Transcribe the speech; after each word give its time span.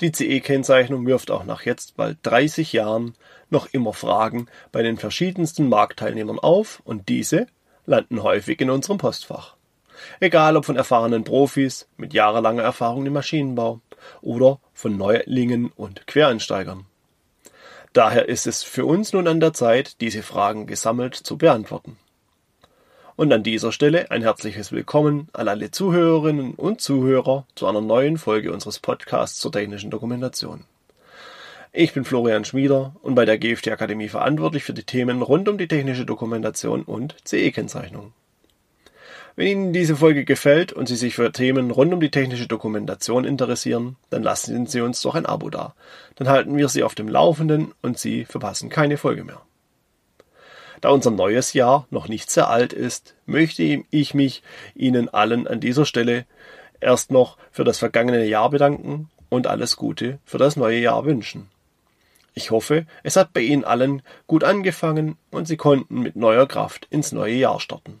Die 0.00 0.12
CE-Kennzeichnung 0.12 1.06
wirft 1.06 1.30
auch 1.30 1.44
nach 1.44 1.66
jetzt 1.66 1.96
bald 1.96 2.18
30 2.22 2.72
Jahren 2.72 3.14
noch 3.50 3.68
immer 3.72 3.92
Fragen 3.92 4.46
bei 4.72 4.82
den 4.82 4.96
verschiedensten 4.96 5.68
Marktteilnehmern 5.68 6.38
auf 6.38 6.80
und 6.84 7.08
diese 7.08 7.46
landen 7.84 8.22
häufig 8.22 8.60
in 8.60 8.70
unserem 8.70 8.96
Postfach. 8.96 9.56
Egal 10.18 10.56
ob 10.56 10.64
von 10.64 10.76
erfahrenen 10.76 11.24
Profis 11.24 11.86
mit 11.98 12.14
jahrelanger 12.14 12.62
Erfahrung 12.62 13.04
im 13.04 13.12
Maschinenbau 13.12 13.80
oder 14.22 14.58
von 14.72 14.96
Neulingen 14.96 15.70
und 15.76 16.06
Quereinsteigern. 16.06 16.86
Daher 17.92 18.28
ist 18.28 18.46
es 18.46 18.62
für 18.62 18.86
uns 18.86 19.12
nun 19.12 19.26
an 19.26 19.40
der 19.40 19.52
Zeit, 19.52 20.00
diese 20.00 20.22
Fragen 20.22 20.66
gesammelt 20.66 21.14
zu 21.14 21.36
beantworten. 21.36 21.98
Und 23.20 23.34
an 23.34 23.42
dieser 23.42 23.70
Stelle 23.70 24.10
ein 24.10 24.22
herzliches 24.22 24.72
Willkommen 24.72 25.28
an 25.34 25.46
alle 25.46 25.70
Zuhörerinnen 25.70 26.54
und 26.54 26.80
Zuhörer 26.80 27.46
zu 27.54 27.66
einer 27.66 27.82
neuen 27.82 28.16
Folge 28.16 28.50
unseres 28.50 28.78
Podcasts 28.78 29.38
zur 29.38 29.52
technischen 29.52 29.90
Dokumentation. 29.90 30.64
Ich 31.70 31.92
bin 31.92 32.06
Florian 32.06 32.46
Schmieder 32.46 32.96
und 33.02 33.14
bei 33.14 33.26
der 33.26 33.36
GFT 33.36 33.68
Akademie 33.68 34.08
verantwortlich 34.08 34.64
für 34.64 34.72
die 34.72 34.84
Themen 34.84 35.20
rund 35.20 35.50
um 35.50 35.58
die 35.58 35.68
technische 35.68 36.06
Dokumentation 36.06 36.80
und 36.80 37.14
CE-Kennzeichnung. 37.26 38.14
Wenn 39.36 39.46
Ihnen 39.46 39.72
diese 39.74 39.96
Folge 39.96 40.24
gefällt 40.24 40.72
und 40.72 40.88
Sie 40.88 40.96
sich 40.96 41.14
für 41.14 41.30
Themen 41.30 41.70
rund 41.70 41.92
um 41.92 42.00
die 42.00 42.10
technische 42.10 42.46
Dokumentation 42.46 43.26
interessieren, 43.26 43.96
dann 44.08 44.22
lassen 44.22 44.66
Sie 44.66 44.80
uns 44.80 45.02
doch 45.02 45.14
ein 45.14 45.26
Abo 45.26 45.50
da. 45.50 45.74
Dann 46.14 46.30
halten 46.30 46.56
wir 46.56 46.70
Sie 46.70 46.82
auf 46.82 46.94
dem 46.94 47.08
Laufenden 47.08 47.74
und 47.82 47.98
Sie 47.98 48.24
verpassen 48.24 48.70
keine 48.70 48.96
Folge 48.96 49.24
mehr. 49.24 49.42
Da 50.80 50.90
unser 50.90 51.10
neues 51.10 51.52
Jahr 51.52 51.86
noch 51.90 52.08
nicht 52.08 52.30
sehr 52.30 52.48
alt 52.48 52.72
ist, 52.72 53.14
möchte 53.26 53.62
ich 53.90 54.14
mich 54.14 54.42
Ihnen 54.74 55.08
allen 55.08 55.46
an 55.46 55.60
dieser 55.60 55.84
Stelle 55.84 56.24
erst 56.80 57.10
noch 57.10 57.36
für 57.50 57.64
das 57.64 57.78
vergangene 57.78 58.24
Jahr 58.24 58.50
bedanken 58.50 59.10
und 59.28 59.46
alles 59.46 59.76
Gute 59.76 60.18
für 60.24 60.38
das 60.38 60.56
neue 60.56 60.78
Jahr 60.78 61.04
wünschen. 61.04 61.50
Ich 62.32 62.50
hoffe, 62.50 62.86
es 63.02 63.16
hat 63.16 63.32
bei 63.32 63.40
Ihnen 63.40 63.64
allen 63.64 64.02
gut 64.26 64.44
angefangen 64.44 65.16
und 65.30 65.46
Sie 65.46 65.56
konnten 65.56 66.00
mit 66.00 66.16
neuer 66.16 66.46
Kraft 66.46 66.86
ins 66.90 67.12
neue 67.12 67.34
Jahr 67.34 67.60
starten. 67.60 68.00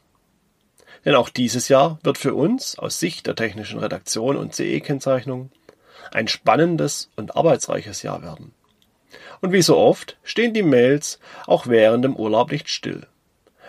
Denn 1.04 1.14
auch 1.14 1.28
dieses 1.28 1.68
Jahr 1.68 1.98
wird 2.02 2.18
für 2.18 2.34
uns 2.34 2.78
aus 2.78 3.00
Sicht 3.00 3.26
der 3.26 3.34
technischen 3.34 3.80
Redaktion 3.80 4.36
und 4.36 4.54
CE-Kennzeichnung 4.54 5.50
ein 6.12 6.28
spannendes 6.28 7.10
und 7.16 7.36
arbeitsreiches 7.36 8.02
Jahr 8.02 8.22
werden. 8.22 8.52
Und 9.40 9.52
wie 9.52 9.62
so 9.62 9.76
oft 9.76 10.18
stehen 10.22 10.54
die 10.54 10.62
Mails 10.62 11.18
auch 11.46 11.66
während 11.66 12.04
dem 12.04 12.16
Urlaub 12.16 12.50
nicht 12.50 12.68
still. 12.68 13.06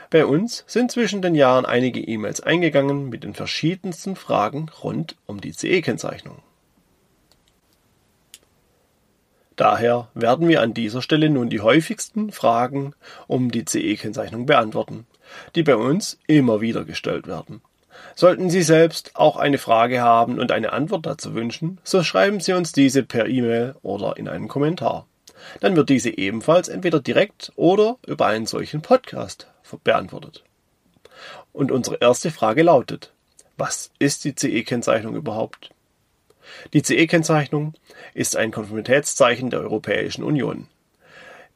Bei 0.10 0.26
uns 0.26 0.66
sind 0.68 0.92
zwischen 0.92 1.22
den 1.22 1.36
Jahren 1.36 1.66
einige 1.66 2.02
E-Mails 2.02 2.42
eingegangen 2.42 3.10
mit 3.10 3.24
den 3.24 3.34
verschiedensten 3.34 4.18
Fragen 4.18 4.70
rund 4.84 5.16
um 5.26 5.40
die 5.40 5.54
CE-Kennzeichnung. 5.54 6.40
Daher 9.56 10.10
werden 10.14 10.48
wir 10.48 10.62
an 10.62 10.74
dieser 10.74 11.02
Stelle 11.02 11.30
nun 11.30 11.50
die 11.50 11.62
häufigsten 11.62 12.32
Fragen 12.32 12.94
um 13.28 13.52
die 13.52 13.64
CE-Kennzeichnung 13.64 14.46
beantworten, 14.46 15.06
die 15.56 15.64
bei 15.64 15.76
uns 15.76 16.20
immer 16.28 16.60
wieder 16.62 16.84
gestellt 16.84 17.28
werden. 17.28 17.62
Sollten 18.16 18.50
Sie 18.50 18.64
selbst 18.64 19.12
auch 19.16 19.38
eine 19.38 19.60
Frage 19.60 20.02
haben 20.02 20.40
und 20.40 20.52
eine 20.52 20.74
Antwort 20.74 21.06
dazu 21.06 21.36
wünschen, 21.36 21.80
so 21.84 22.04
schreiben 22.04 22.40
Sie 22.40 22.54
uns 22.54 22.72
diese 22.72 23.04
per 23.04 23.28
E-Mail 23.28 23.76
oder 23.82 24.18
in 24.18 24.28
einen 24.28 24.48
Kommentar. 24.48 25.06
Dann 25.60 25.76
wird 25.76 25.90
diese 25.90 26.18
ebenfalls 26.18 26.68
entweder 26.68 27.00
direkt 27.00 27.52
oder 27.56 27.98
über 28.06 28.28
einen 28.28 28.46
solchen 28.46 28.82
Podcast 28.82 29.48
beantwortet. 29.84 30.44
Und 31.54 31.72
unsere 31.72 31.98
erste 32.02 32.32
Frage 32.32 32.64
lautet, 32.64 33.14
was 33.58 33.92
ist 34.00 34.24
die 34.24 34.36
CE-Kennzeichnung 34.36 35.16
überhaupt? 35.16 35.72
Die 36.74 36.82
CE-Kennzeichnung 36.82 37.74
ist 38.14 38.36
ein 38.36 38.52
Konformitätszeichen 38.52 39.50
der 39.50 39.62
Europäischen 39.62 40.24
Union. 40.24 40.68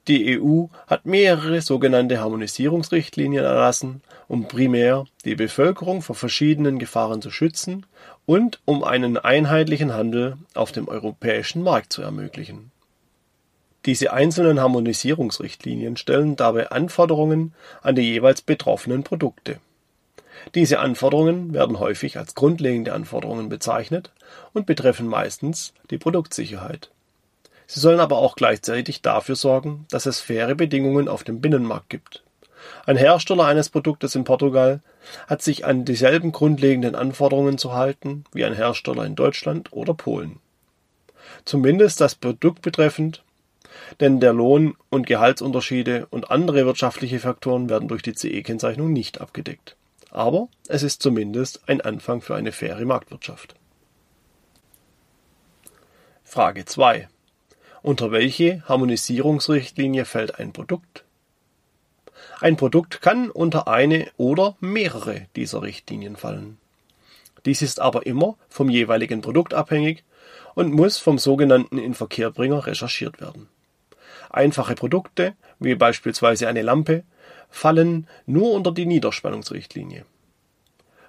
Die 0.08 0.40
EU 0.40 0.68
hat 0.86 1.08
mehrere 1.08 1.62
sogenannte 1.62 2.20
Harmonisierungsrichtlinien 2.20 3.44
erlassen, 3.44 4.04
um 4.28 4.48
primär 4.48 5.06
die 5.26 5.34
Bevölkerung 5.36 6.04
vor 6.04 6.16
verschiedenen 6.16 6.78
Gefahren 6.78 7.24
zu 7.24 7.32
schützen 7.32 7.88
und 8.28 8.60
um 8.66 8.84
einen 8.84 9.18
einheitlichen 9.18 9.94
Handel 9.94 10.38
auf 10.54 10.72
dem 10.72 10.88
europäischen 10.88 11.64
Markt 11.64 11.92
zu 11.92 12.04
ermöglichen. 12.04 12.72
Diese 13.86 14.14
einzelnen 14.14 14.60
Harmonisierungsrichtlinien 14.60 15.98
stellen 15.98 16.36
dabei 16.36 16.72
Anforderungen 16.72 17.54
an 17.82 17.96
die 17.96 18.02
jeweils 18.02 18.42
betroffenen 18.42 19.04
Produkte 19.04 19.60
diese 20.54 20.80
Anforderungen 20.80 21.54
werden 21.54 21.80
häufig 21.80 22.18
als 22.18 22.36
grundlegende 22.36 22.94
Anforderungen 22.94 23.50
bezeichnet 23.50 24.12
und 24.54 24.66
betreffen 24.66 25.08
meistens 25.08 25.74
die 25.90 25.98
Produktsicherheit. 25.98 26.92
Sie 27.68 27.80
sollen 27.80 28.00
aber 28.00 28.20
auch 28.20 28.36
gleichzeitig 28.36 29.02
dafür 29.02 29.36
sorgen, 29.36 29.86
dass 29.90 30.06
es 30.06 30.22
faire 30.22 30.54
Bedingungen 30.56 31.08
auf 31.08 31.24
dem 31.24 31.42
Binnenmarkt 31.42 31.90
gibt. 31.90 32.24
Ein 32.86 32.98
Hersteller 32.98 33.46
eines 33.46 33.70
Produktes 33.70 34.16
in 34.16 34.24
Portugal 34.24 34.82
hat 35.28 35.42
sich 35.42 35.66
an 35.66 35.86
dieselben 35.86 36.32
grundlegenden 36.32 36.96
Anforderungen 36.96 37.58
zu 37.58 37.74
halten 37.74 38.26
wie 38.34 38.46
ein 38.46 38.54
Hersteller 38.54 39.06
in 39.06 39.16
Deutschland 39.16 39.74
oder 39.74 39.94
Polen. 39.94 40.40
Zumindest 41.44 42.02
das 42.02 42.16
Produkt 42.16 42.62
betreffend, 42.62 43.24
denn 44.00 44.20
der 44.20 44.34
Lohn- 44.34 44.76
und 44.90 45.08
Gehaltsunterschiede 45.08 46.08
und 46.10 46.32
andere 46.32 46.66
wirtschaftliche 46.66 47.20
Faktoren 47.20 47.70
werden 47.70 47.88
durch 47.88 48.02
die 48.02 48.14
CE-Kennzeichnung 48.14 48.92
nicht 48.92 49.22
abgedeckt 49.22 49.76
aber 50.16 50.48
es 50.70 50.82
ist 50.82 51.02
zumindest 51.02 51.68
ein 51.68 51.82
Anfang 51.82 52.22
für 52.22 52.36
eine 52.36 52.54
faire 52.54 52.86
Marktwirtschaft. 52.86 53.56
Frage 56.24 56.64
2. 56.64 57.10
Unter 57.82 58.12
welche 58.12 58.64
Harmonisierungsrichtlinie 58.68 60.06
fällt 60.06 60.40
ein 60.40 60.54
Produkt? 60.54 61.04
Ein 62.40 62.56
Produkt 62.56 63.02
kann 63.02 63.30
unter 63.30 63.68
eine 63.68 64.08
oder 64.16 64.56
mehrere 64.62 65.28
dieser 65.36 65.62
Richtlinien 65.62 66.16
fallen. 66.16 66.58
Dies 67.46 67.62
ist 67.62 67.82
aber 67.82 68.06
immer 68.06 68.38
vom 68.48 68.70
jeweiligen 68.70 69.22
Produkt 69.22 69.54
abhängig 69.54 70.06
und 70.56 70.72
muss 70.72 70.98
vom 70.98 71.18
sogenannten 71.18 71.78
Inverkehrbringer 71.78 72.66
recherchiert 72.66 73.20
werden. 73.20 73.50
Einfache 74.36 74.76
Produkte, 74.76 75.34
wie 75.60 75.76
beispielsweise 75.76 76.50
eine 76.50 76.62
Lampe, 76.62 77.06
fallen 77.50 78.06
nur 78.26 78.52
unter 78.52 78.74
die 78.74 78.86
Niederspannungsrichtlinie. 78.86 80.04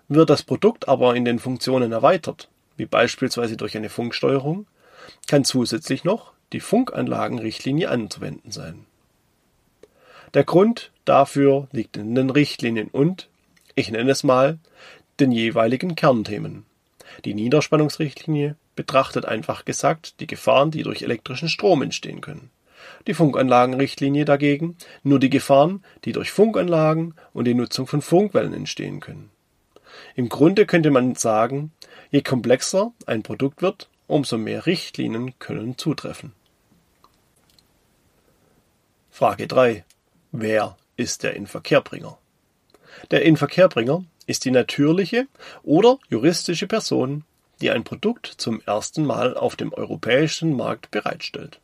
Wird 0.06 0.30
das 0.30 0.44
Produkt 0.44 0.86
aber 0.86 1.16
in 1.16 1.24
den 1.24 1.40
Funktionen 1.40 1.90
erweitert, 1.90 2.48
wie 2.76 2.86
beispielsweise 2.86 3.56
durch 3.56 3.76
eine 3.76 3.88
Funksteuerung, 3.88 4.68
kann 5.26 5.44
zusätzlich 5.44 6.04
noch 6.04 6.34
die 6.52 6.60
Funkanlagenrichtlinie 6.60 7.90
anzuwenden 7.90 8.52
sein. 8.52 8.86
Der 10.34 10.44
Grund 10.44 10.92
dafür 11.04 11.66
liegt 11.72 11.96
in 11.96 12.14
den 12.14 12.30
Richtlinien 12.30 12.86
und, 12.86 13.28
ich 13.74 13.90
nenne 13.90 14.12
es 14.12 14.22
mal, 14.22 14.60
den 15.18 15.32
jeweiligen 15.32 15.96
Kernthemen. 15.96 16.64
Die 17.24 17.34
Niederspannungsrichtlinie 17.34 18.54
betrachtet 18.76 19.24
einfach 19.24 19.64
gesagt 19.64 20.20
die 20.20 20.28
Gefahren, 20.28 20.70
die 20.70 20.84
durch 20.84 21.02
elektrischen 21.02 21.48
Strom 21.48 21.82
entstehen 21.82 22.20
können 22.20 22.50
die 23.06 23.14
Funkanlagenrichtlinie 23.14 24.24
dagegen 24.24 24.76
nur 25.02 25.18
die 25.18 25.30
Gefahren, 25.30 25.84
die 26.04 26.12
durch 26.12 26.30
Funkanlagen 26.30 27.14
und 27.32 27.44
die 27.46 27.54
Nutzung 27.54 27.86
von 27.86 28.02
Funkwellen 28.02 28.52
entstehen 28.52 29.00
können. 29.00 29.30
Im 30.14 30.28
Grunde 30.28 30.66
könnte 30.66 30.90
man 30.90 31.14
sagen, 31.14 31.72
je 32.10 32.22
komplexer 32.22 32.92
ein 33.06 33.22
Produkt 33.22 33.62
wird, 33.62 33.88
umso 34.06 34.38
mehr 34.38 34.66
Richtlinien 34.66 35.38
können 35.38 35.78
zutreffen. 35.78 36.32
Frage 39.10 39.46
3. 39.46 39.84
Wer 40.32 40.76
ist 40.96 41.22
der 41.22 41.34
Inverkehrbringer? 41.34 42.18
Der 43.10 43.22
Inverkehrbringer 43.22 44.04
ist 44.26 44.44
die 44.44 44.50
natürliche 44.50 45.26
oder 45.62 45.98
juristische 46.08 46.66
Person, 46.66 47.24
die 47.60 47.70
ein 47.70 47.84
Produkt 47.84 48.26
zum 48.26 48.60
ersten 48.66 49.06
Mal 49.06 49.36
auf 49.36 49.56
dem 49.56 49.72
europäischen 49.72 50.54
Markt 50.54 50.90
bereitstellt. 50.90 51.60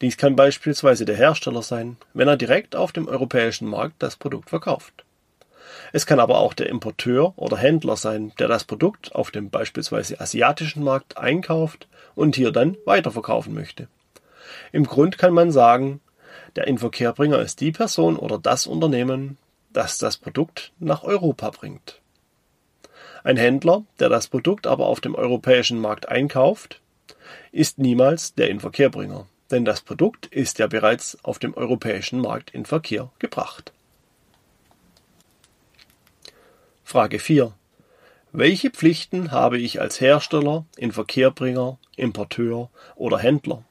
Dies 0.00 0.16
kann 0.16 0.36
beispielsweise 0.36 1.04
der 1.04 1.16
Hersteller 1.16 1.62
sein, 1.62 1.96
wenn 2.14 2.28
er 2.28 2.36
direkt 2.36 2.76
auf 2.76 2.92
dem 2.92 3.08
europäischen 3.08 3.68
Markt 3.68 4.02
das 4.02 4.16
Produkt 4.16 4.50
verkauft. 4.50 5.04
Es 5.92 6.06
kann 6.06 6.20
aber 6.20 6.38
auch 6.38 6.54
der 6.54 6.68
Importeur 6.68 7.32
oder 7.36 7.56
Händler 7.56 7.96
sein, 7.96 8.32
der 8.38 8.48
das 8.48 8.64
Produkt 8.64 9.14
auf 9.14 9.30
dem 9.30 9.50
beispielsweise 9.50 10.20
asiatischen 10.20 10.82
Markt 10.82 11.16
einkauft 11.16 11.88
und 12.14 12.36
hier 12.36 12.52
dann 12.52 12.76
weiterverkaufen 12.84 13.54
möchte. 13.54 13.88
Im 14.72 14.84
Grund 14.84 15.18
kann 15.18 15.32
man 15.32 15.50
sagen, 15.50 16.00
der 16.56 16.66
Inverkehrbringer 16.66 17.40
ist 17.40 17.60
die 17.60 17.72
Person 17.72 18.16
oder 18.16 18.38
das 18.38 18.66
Unternehmen, 18.66 19.38
das 19.72 19.98
das 19.98 20.16
Produkt 20.16 20.72
nach 20.78 21.04
Europa 21.04 21.50
bringt. 21.50 22.00
Ein 23.24 23.36
Händler, 23.36 23.84
der 24.00 24.08
das 24.08 24.28
Produkt 24.28 24.66
aber 24.66 24.86
auf 24.86 25.00
dem 25.00 25.14
europäischen 25.14 25.80
Markt 25.80 26.08
einkauft, 26.08 26.80
ist 27.52 27.78
niemals 27.78 28.34
der 28.34 28.48
Inverkehrbringer 28.48 29.26
denn 29.50 29.64
das 29.64 29.80
Produkt 29.80 30.26
ist 30.26 30.58
ja 30.58 30.66
bereits 30.66 31.18
auf 31.22 31.38
dem 31.38 31.54
europäischen 31.54 32.20
Markt 32.20 32.50
in 32.50 32.64
Verkehr 32.64 33.10
gebracht. 33.18 33.72
Frage 36.84 37.18
4. 37.18 37.52
Welche 38.32 38.70
Pflichten 38.70 39.30
habe 39.30 39.58
ich 39.58 39.80
als 39.80 40.00
Hersteller, 40.00 40.66
Inverkehrbringer, 40.76 41.78
Importeur 41.96 42.70
oder 42.94 43.18
Händler? 43.18 43.64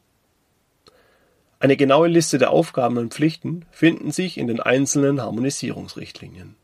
Eine 1.59 1.77
genaue 1.77 2.07
Liste 2.07 2.37
der 2.37 2.51
Aufgaben 2.51 2.97
und 2.97 3.13
Pflichten 3.13 3.65
finden 3.71 4.11
sich 4.11 4.37
in 4.37 4.47
den 4.47 4.59
einzelnen 4.59 5.21
Harmonisierungsrichtlinien. 5.21 6.55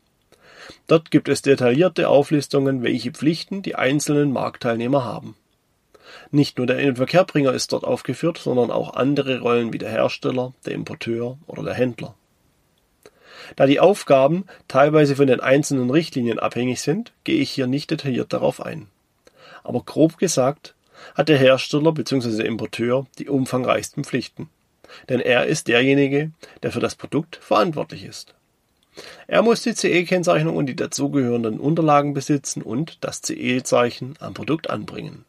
Dort 0.86 1.10
gibt 1.10 1.28
es 1.28 1.42
detaillierte 1.42 2.08
Auflistungen, 2.08 2.82
welche 2.82 3.10
Pflichten 3.10 3.62
die 3.62 3.74
einzelnen 3.74 4.32
Marktteilnehmer 4.32 5.04
haben. 5.04 5.36
Nicht 6.30 6.58
nur 6.58 6.66
der 6.66 6.78
Inverkehrbringer 6.78 7.52
ist 7.52 7.72
dort 7.72 7.84
aufgeführt, 7.84 8.38
sondern 8.38 8.70
auch 8.70 8.94
andere 8.94 9.40
Rollen 9.40 9.72
wie 9.72 9.78
der 9.78 9.90
Hersteller, 9.90 10.52
der 10.66 10.74
Importeur 10.74 11.38
oder 11.46 11.62
der 11.62 11.74
Händler. 11.74 12.14
Da 13.56 13.66
die 13.66 13.80
Aufgaben 13.80 14.44
teilweise 14.68 15.16
von 15.16 15.26
den 15.26 15.40
einzelnen 15.40 15.90
Richtlinien 15.90 16.38
abhängig 16.38 16.80
sind, 16.80 17.12
gehe 17.24 17.40
ich 17.40 17.50
hier 17.50 17.66
nicht 17.66 17.90
detailliert 17.90 18.32
darauf 18.32 18.60
ein. 18.60 18.88
Aber 19.62 19.82
grob 19.82 20.18
gesagt 20.18 20.74
hat 21.14 21.28
der 21.28 21.38
Hersteller 21.38 21.92
bzw. 21.92 22.42
Importeur 22.44 23.06
die 23.18 23.28
umfangreichsten 23.28 24.04
Pflichten, 24.04 24.48
denn 25.08 25.20
er 25.20 25.46
ist 25.46 25.68
derjenige, 25.68 26.30
der 26.62 26.72
für 26.72 26.80
das 26.80 26.94
Produkt 26.94 27.36
verantwortlich 27.36 28.04
ist. 28.04 28.34
Er 29.26 29.42
muss 29.42 29.62
die 29.62 29.74
CE-Kennzeichnung 29.74 30.56
und 30.56 30.66
die 30.66 30.76
dazugehörenden 30.76 31.58
Unterlagen 31.58 32.14
besitzen 32.14 32.62
und 32.62 32.98
das 33.00 33.22
CE-Zeichen 33.22 34.14
am 34.20 34.34
Produkt 34.34 34.70
anbringen. 34.70 35.24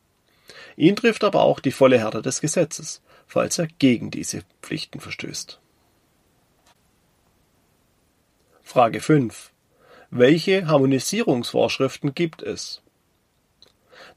Ihn 0.77 0.95
trifft 0.95 1.23
aber 1.23 1.41
auch 1.41 1.59
die 1.59 1.71
volle 1.71 1.99
Härte 1.99 2.21
des 2.21 2.41
Gesetzes, 2.41 3.01
falls 3.27 3.57
er 3.57 3.67
gegen 3.79 4.11
diese 4.11 4.41
Pflichten 4.61 4.99
verstößt. 4.99 5.59
Frage 8.61 8.99
5. 8.99 9.51
Welche 10.09 10.67
Harmonisierungsvorschriften 10.67 12.13
gibt 12.13 12.41
es? 12.41 12.81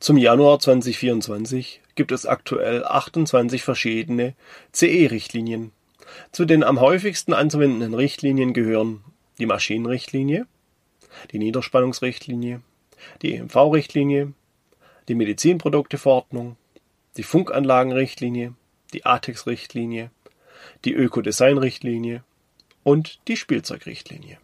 Zum 0.00 0.16
Januar 0.16 0.58
2024 0.58 1.80
gibt 1.94 2.12
es 2.12 2.26
aktuell 2.26 2.84
28 2.84 3.62
verschiedene 3.62 4.34
CE-Richtlinien. 4.72 5.72
Zu 6.32 6.44
den 6.44 6.64
am 6.64 6.80
häufigsten 6.80 7.32
anzuwendenden 7.32 7.94
Richtlinien 7.94 8.52
gehören 8.52 9.04
die 9.38 9.46
Maschinenrichtlinie, 9.46 10.46
die 11.32 11.38
Niederspannungsrichtlinie, 11.38 12.62
die 13.22 13.34
EMV-Richtlinie, 13.34 14.32
die 15.08 15.14
Medizinprodukteverordnung, 15.14 16.56
die 17.16 17.22
Funkanlagenrichtlinie, 17.22 18.54
die 18.92 19.04
ATEX-Richtlinie, 19.04 20.10
die 20.84 20.92
Ökodesign-Richtlinie 20.92 22.22
und 22.84 23.18
die 23.28 23.36
Spielzeugrichtlinie. 23.36 24.38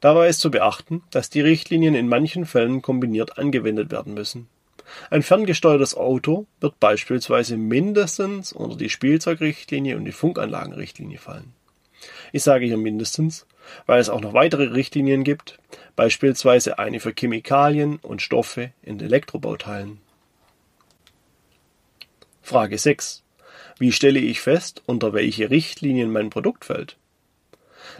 Dabei 0.00 0.28
ist 0.28 0.40
zu 0.40 0.50
beachten, 0.50 1.02
dass 1.10 1.30
die 1.30 1.40
Richtlinien 1.40 1.94
in 1.94 2.08
manchen 2.08 2.46
Fällen 2.46 2.82
kombiniert 2.82 3.38
angewendet 3.38 3.90
werden 3.90 4.14
müssen. 4.14 4.48
Ein 5.10 5.22
ferngesteuertes 5.22 5.94
Auto 5.96 6.46
wird 6.60 6.80
beispielsweise 6.80 7.56
mindestens 7.56 8.52
unter 8.52 8.76
die 8.76 8.88
Spielzeugrichtlinie 8.88 9.96
und 9.96 10.04
die 10.04 10.12
Funkanlagenrichtlinie 10.12 11.18
fallen. 11.18 11.52
Ich 12.32 12.42
sage 12.42 12.66
hier 12.66 12.78
mindestens, 12.78 13.46
weil 13.86 14.00
es 14.00 14.08
auch 14.08 14.20
noch 14.20 14.34
weitere 14.34 14.64
Richtlinien 14.64 15.24
gibt, 15.24 15.58
beispielsweise 15.96 16.78
eine 16.78 17.00
für 17.00 17.12
Chemikalien 17.12 17.96
und 17.96 18.22
Stoffe 18.22 18.70
in 18.82 19.00
Elektrobauteilen. 19.00 19.98
Frage 22.42 22.78
6. 22.78 23.22
Wie 23.78 23.92
stelle 23.92 24.18
ich 24.18 24.40
fest, 24.40 24.82
unter 24.86 25.12
welche 25.12 25.50
Richtlinien 25.50 26.10
mein 26.10 26.30
Produkt 26.30 26.64
fällt? 26.64 26.96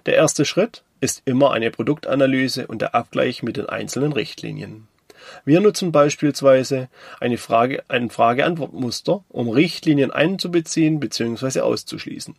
Der 0.07 0.15
erste 0.15 0.45
Schritt 0.45 0.83
ist 1.01 1.23
immer 1.25 1.53
eine 1.53 1.71
Produktanalyse 1.71 2.67
und 2.67 2.81
der 2.81 2.95
Abgleich 2.95 3.43
mit 3.43 3.57
den 3.57 3.67
einzelnen 3.67 4.13
Richtlinien. 4.13 4.89
Wir 5.45 5.61
nutzen 5.61 5.93
beispielsweise 5.93 6.89
eine 7.21 7.39
Frage, 7.39 7.83
ein 7.89 8.11
Frage-Antwort-Muster, 8.11 9.25
um 9.29 9.49
Richtlinien 9.49 10.11
einzubeziehen 10.11 11.01
bzw. 11.01 11.61
auszuschließen. 11.61 12.35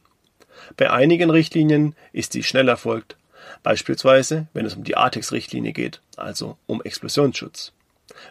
Bei 0.77 0.91
einigen 0.91 1.29
Richtlinien 1.29 1.95
ist 2.11 2.33
dies 2.33 2.45
schnell 2.45 2.67
erfolgt, 2.67 3.17
beispielsweise 3.63 4.47
wenn 4.53 4.65
es 4.65 4.75
um 4.75 4.83
die 4.83 4.97
ATEX-Richtlinie 4.97 5.73
geht, 5.73 6.01
also 6.17 6.57
um 6.67 6.81
Explosionsschutz. 6.81 7.73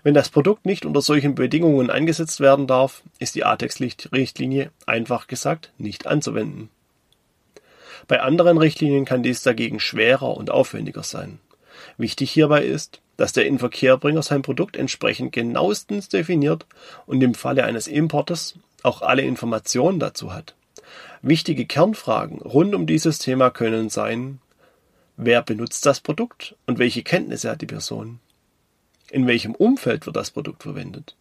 Wenn 0.02 0.14
das 0.14 0.28
Produkt 0.28 0.66
nicht 0.66 0.84
unter 0.84 1.00
solchen 1.00 1.34
Bedingungen 1.34 1.90
eingesetzt 1.90 2.40
werden 2.40 2.66
darf, 2.66 3.02
ist 3.18 3.34
die 3.34 3.44
ATEX-Richtlinie 3.44 4.70
einfach 4.86 5.26
gesagt 5.26 5.72
nicht 5.78 6.06
anzuwenden. 6.06 6.68
Bei 8.06 8.20
anderen 8.20 8.58
Richtlinien 8.58 9.04
kann 9.04 9.22
dies 9.22 9.42
dagegen 9.42 9.80
schwerer 9.80 10.36
und 10.36 10.50
aufwendiger 10.50 11.02
sein. 11.02 11.38
Wichtig 11.96 12.30
hierbei 12.30 12.64
ist, 12.64 13.00
dass 13.16 13.32
der 13.32 13.46
Inverkehrbringer 13.46 14.22
sein 14.22 14.42
Produkt 14.42 14.76
entsprechend 14.76 15.32
genauestens 15.32 16.08
definiert 16.08 16.66
und 17.06 17.22
im 17.22 17.34
Falle 17.34 17.64
eines 17.64 17.86
Importes 17.86 18.54
auch 18.82 19.02
alle 19.02 19.22
Informationen 19.22 19.98
dazu 19.98 20.32
hat. 20.32 20.54
Wichtige 21.20 21.66
Kernfragen 21.66 22.38
rund 22.38 22.74
um 22.74 22.86
dieses 22.86 23.18
Thema 23.18 23.50
können 23.50 23.90
sein, 23.90 24.40
wer 25.18 25.42
benutzt 25.42 25.84
das 25.84 26.00
Produkt 26.00 26.54
und 26.64 26.78
welche 26.78 27.02
Kenntnisse 27.02 27.50
hat 27.50 27.60
die 27.60 27.66
Person? 27.66 28.20
In 29.10 29.26
welchem 29.26 29.54
Umfeld 29.54 30.06
wird 30.06 30.16
das 30.16 30.30
Produkt 30.30 30.62
verwendet? 30.62 31.16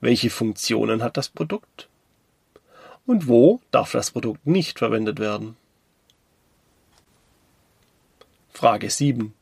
Welche 0.00 0.30
Funktionen 0.30 1.02
hat 1.02 1.16
das 1.16 1.28
Produkt? 1.28 1.88
Und 3.06 3.28
wo 3.28 3.60
darf 3.70 3.92
das 3.92 4.10
Produkt 4.10 4.46
nicht 4.46 4.78
verwendet 4.78 5.20
werden? 5.20 5.56
Frage 8.52 8.88
7. 8.88 9.34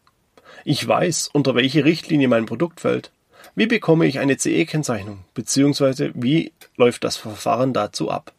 Ich 0.65 0.87
weiß, 0.87 1.31
unter 1.33 1.55
welche 1.55 1.85
Richtlinie 1.85 2.29
mein 2.29 2.47
Produkt 2.47 2.81
fällt. 2.81 3.13
Wie 3.55 3.67
bekomme 3.67 4.07
ich 4.07 4.19
eine 4.19 4.37
CE-Kennzeichnung, 4.37 5.25
beziehungsweise 5.33 6.11
wie 6.15 6.53
läuft 6.77 7.05
das 7.05 7.17
Verfahren 7.17 7.73
dazu 7.73 8.11
ab? 8.11 8.33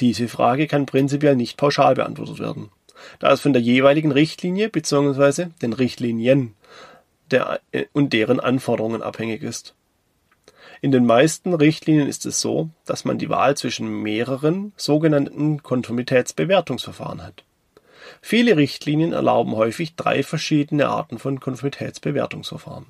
Diese 0.00 0.28
Frage 0.28 0.66
kann 0.66 0.84
prinzipiell 0.86 1.36
nicht 1.36 1.56
pauschal 1.56 1.94
beantwortet 1.94 2.38
werden, 2.38 2.70
da 3.18 3.32
es 3.32 3.40
von 3.40 3.52
der 3.52 3.62
jeweiligen 3.62 4.12
Richtlinie 4.12 4.68
bzw. 4.68 5.46
den 5.62 5.72
Richtlinien 5.72 6.54
der, 7.30 7.60
äh, 7.72 7.86
und 7.92 8.12
deren 8.12 8.40
Anforderungen 8.40 9.02
abhängig 9.02 9.42
ist. 9.42 9.74
In 10.80 10.92
den 10.92 11.06
meisten 11.06 11.54
Richtlinien 11.54 12.08
ist 12.08 12.26
es 12.26 12.40
so, 12.40 12.68
dass 12.84 13.04
man 13.04 13.16
die 13.18 13.30
Wahl 13.30 13.56
zwischen 13.56 14.02
mehreren 14.02 14.72
sogenannten 14.76 15.62
Konformitätsbewertungsverfahren 15.62 17.22
hat. 17.22 17.44
Viele 18.20 18.56
Richtlinien 18.56 19.12
erlauben 19.12 19.56
häufig 19.56 19.96
drei 19.96 20.22
verschiedene 20.22 20.88
Arten 20.88 21.18
von 21.18 21.40
Konformitätsbewertungsverfahren. 21.40 22.86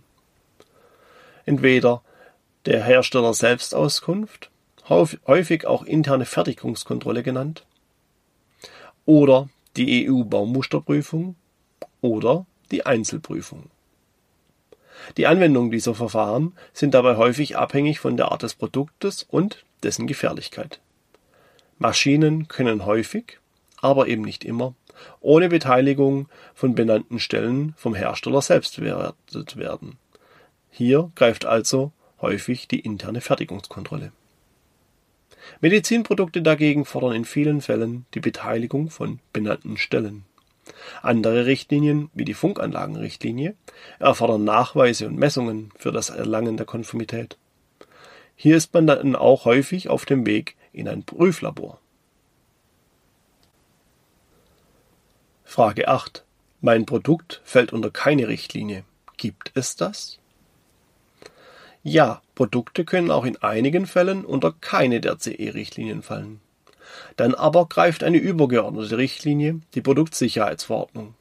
Entweder 1.46 2.02
der 2.66 2.82
Hersteller 2.82 3.34
Selbstauskunft, 3.34 4.50
häufig 4.88 5.66
auch 5.66 5.84
interne 5.84 6.24
Fertigungskontrolle 6.24 7.22
genannt, 7.22 7.64
oder 9.06 9.48
die 9.76 10.08
EU-Baumusterprüfung 10.08 11.36
oder 12.00 12.46
die 12.70 12.86
Einzelprüfung. 12.86 13.70
Die 15.16 15.26
Anwendung 15.26 15.70
dieser 15.70 15.94
Verfahren 15.94 16.52
sind 16.72 16.94
dabei 16.94 17.16
häufig 17.16 17.56
abhängig 17.56 17.98
von 17.98 18.16
der 18.16 18.30
Art 18.32 18.42
des 18.42 18.54
Produktes 18.54 19.24
und 19.28 19.64
dessen 19.82 20.06
Gefährlichkeit. 20.06 20.80
Maschinen 21.78 22.48
können 22.48 22.86
häufig, 22.86 23.38
aber 23.80 24.06
eben 24.06 24.22
nicht 24.22 24.44
immer, 24.44 24.74
ohne 25.20 25.48
Beteiligung 25.48 26.28
von 26.54 26.74
benannten 26.74 27.18
Stellen 27.18 27.74
vom 27.76 27.94
Hersteller 27.94 28.40
selbst 28.40 28.76
bewertet 28.76 29.56
werden. 29.56 29.98
Hier 30.70 31.10
greift 31.14 31.44
also 31.44 31.92
häufig 32.20 32.68
die 32.68 32.80
interne 32.80 33.20
Fertigungskontrolle. 33.20 34.12
Medizinprodukte 35.60 36.42
dagegen 36.42 36.84
fordern 36.84 37.14
in 37.14 37.24
vielen 37.24 37.60
Fällen 37.60 38.06
die 38.14 38.20
Beteiligung 38.20 38.90
von 38.90 39.20
benannten 39.32 39.76
Stellen. 39.76 40.24
Andere 41.02 41.46
Richtlinien, 41.46 42.10
wie 42.14 42.24
die 42.24 42.34
Funkanlagenrichtlinie, 42.34 43.54
erfordern 43.98 44.44
Nachweise 44.44 45.06
und 45.06 45.16
Messungen 45.16 45.70
für 45.76 45.92
das 45.92 46.10
Erlangen 46.10 46.56
der 46.56 46.66
Konformität. 46.66 47.36
Hier 48.36 48.56
ist 48.56 48.72
man 48.74 48.86
dann 48.86 49.14
auch 49.14 49.44
häufig 49.44 49.88
auf 49.88 50.06
dem 50.06 50.26
Weg 50.26 50.56
in 50.72 50.88
ein 50.88 51.04
Prüflabor. 51.04 51.80
Frage 55.44 55.88
8. 55.88 56.24
Mein 56.60 56.86
Produkt 56.86 57.42
fällt 57.44 57.72
unter 57.72 57.90
keine 57.90 58.26
Richtlinie. 58.26 58.84
Gibt 59.16 59.52
es 59.54 59.76
das? 59.76 60.18
Ja, 61.86 62.22
Produkte 62.34 62.86
können 62.86 63.10
auch 63.10 63.26
in 63.26 63.36
einigen 63.42 63.84
Fällen 63.86 64.24
unter 64.24 64.54
keine 64.58 65.02
der 65.02 65.18
CE-Richtlinien 65.18 66.02
fallen. 66.02 66.40
Dann 67.16 67.34
aber 67.34 67.66
greift 67.66 68.02
eine 68.02 68.16
übergeordnete 68.16 68.96
Richtlinie, 68.96 69.60
die 69.74 69.82
Produktsicherheitsverordnung. 69.82 71.14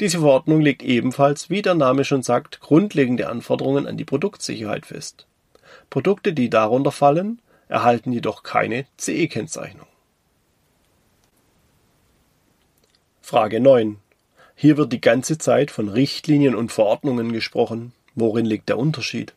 Diese 0.00 0.18
Verordnung 0.18 0.60
legt 0.60 0.82
ebenfalls, 0.82 1.50
wie 1.50 1.62
der 1.62 1.76
Name 1.76 2.04
schon 2.04 2.24
sagt, 2.24 2.60
grundlegende 2.60 3.28
Anforderungen 3.28 3.86
an 3.86 3.96
die 3.96 4.04
Produktsicherheit 4.04 4.86
fest. 4.86 5.26
Produkte, 5.88 6.32
die 6.32 6.50
darunter 6.50 6.90
fallen, 6.90 7.40
erhalten 7.68 8.12
jedoch 8.12 8.42
keine 8.42 8.86
CE-Kennzeichnung. 8.98 9.86
Frage 13.22 13.60
9. 13.60 13.98
Hier 14.56 14.76
wird 14.76 14.92
die 14.92 15.00
ganze 15.00 15.38
Zeit 15.38 15.70
von 15.70 15.88
Richtlinien 15.88 16.56
und 16.56 16.72
Verordnungen 16.72 17.32
gesprochen. 17.32 17.92
Worin 18.16 18.46
liegt 18.46 18.68
der 18.68 18.78
Unterschied? 18.78 19.32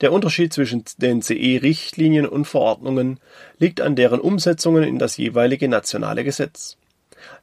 Der 0.00 0.12
Unterschied 0.12 0.52
zwischen 0.52 0.84
den 0.98 1.22
CE-Richtlinien 1.22 2.26
und 2.26 2.44
Verordnungen 2.44 3.18
liegt 3.58 3.80
an 3.80 3.96
deren 3.96 4.20
Umsetzungen 4.20 4.84
in 4.84 4.98
das 4.98 5.16
jeweilige 5.16 5.68
nationale 5.68 6.22
Gesetz. 6.22 6.76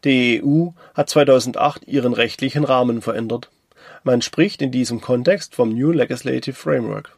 Die 0.05 0.41
EU 0.41 0.69
hat 0.93 1.09
2008 1.09 1.87
ihren 1.87 2.13
rechtlichen 2.13 2.63
Rahmen 2.63 3.01
verändert. 3.01 3.49
Man 4.03 4.21
spricht 4.21 4.61
in 4.61 4.71
diesem 4.71 5.01
Kontext 5.01 5.53
vom 5.55 5.69
New 5.69 5.91
Legislative 5.91 6.55
Framework. 6.55 7.17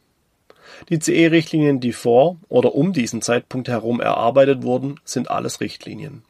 Die 0.90 1.00
CE-Richtlinien, 1.00 1.80
die 1.80 1.94
vor 1.94 2.38
oder 2.50 2.74
um 2.74 2.94
diesen 2.94 3.22
Zeitpunkt 3.22 3.68
herum 3.68 4.00
erarbeitet 4.00 4.64
wurden, 4.64 5.00
sind 5.04 5.30
alles 5.30 5.62
Richtlinien. 5.62 6.24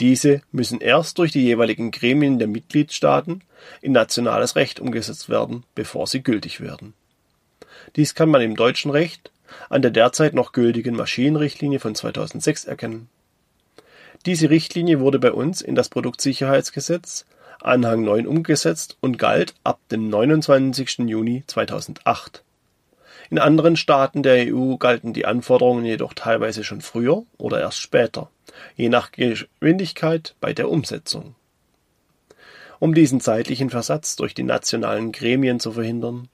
Diese 0.00 0.42
müssen 0.52 0.80
erst 0.80 1.18
durch 1.18 1.32
die 1.32 1.42
jeweiligen 1.42 1.90
Gremien 1.90 2.38
der 2.38 2.48
Mitgliedstaaten 2.48 3.42
in 3.80 3.92
nationales 3.92 4.54
Recht 4.54 4.80
umgesetzt 4.80 5.28
werden, 5.28 5.64
bevor 5.74 6.06
sie 6.06 6.22
gültig 6.22 6.60
werden. 6.60 6.94
Dies 7.96 8.14
kann 8.14 8.28
man 8.28 8.40
im 8.40 8.56
deutschen 8.56 8.90
Recht 8.90 9.30
an 9.68 9.82
der 9.82 9.90
derzeit 9.90 10.34
noch 10.34 10.52
gültigen 10.52 10.94
Maschinenrichtlinie 10.94 11.80
von 11.80 11.94
2006 11.94 12.64
erkennen. 12.64 13.08
Diese 14.26 14.50
Richtlinie 14.50 15.00
wurde 15.00 15.18
bei 15.18 15.32
uns 15.32 15.62
in 15.62 15.74
das 15.74 15.88
Produktsicherheitsgesetz 15.88 17.24
Anhang 17.60 18.02
9 18.04 18.26
umgesetzt 18.26 18.96
und 19.00 19.18
galt 19.18 19.54
ab 19.64 19.80
dem 19.90 20.08
29. 20.08 20.98
Juni 21.08 21.42
2008. 21.46 22.44
In 23.30 23.38
anderen 23.38 23.76
Staaten 23.76 24.22
der 24.22 24.54
EU 24.54 24.76
galten 24.76 25.12
die 25.12 25.26
Anforderungen 25.26 25.84
jedoch 25.84 26.14
teilweise 26.14 26.62
schon 26.64 26.80
früher 26.80 27.24
oder 27.36 27.60
erst 27.60 27.80
später, 27.80 28.30
je 28.76 28.88
nach 28.88 29.12
Geschwindigkeit 29.12 30.34
bei 30.40 30.52
der 30.52 30.70
Umsetzung. 30.70 31.34
Um 32.78 32.94
diesen 32.94 33.20
zeitlichen 33.20 33.70
Versatz 33.70 34.14
durch 34.14 34.34
die 34.34 34.44
nationalen 34.44 35.10
Gremien 35.10 35.58
zu 35.58 35.72
verhindern, 35.72 36.28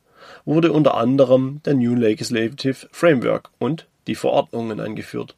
wurde 0.44 0.72
unter 0.72 0.94
anderem 0.94 1.60
der 1.64 1.74
New 1.74 1.94
Legislative 1.94 2.88
Framework 2.92 3.50
und 3.58 3.86
die 4.06 4.14
Verordnungen 4.14 4.80
eingeführt. 4.80 5.34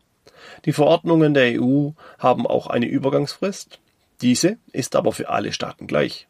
Die 0.64 0.72
Verordnungen 0.72 1.34
der 1.34 1.60
EU 1.60 1.90
haben 2.18 2.46
auch 2.46 2.66
eine 2.66 2.86
Übergangsfrist. 2.86 3.80
Diese 4.20 4.58
ist 4.72 4.96
aber 4.96 5.12
für 5.12 5.28
alle 5.28 5.52
Staaten 5.52 5.86
gleich. 5.86 6.26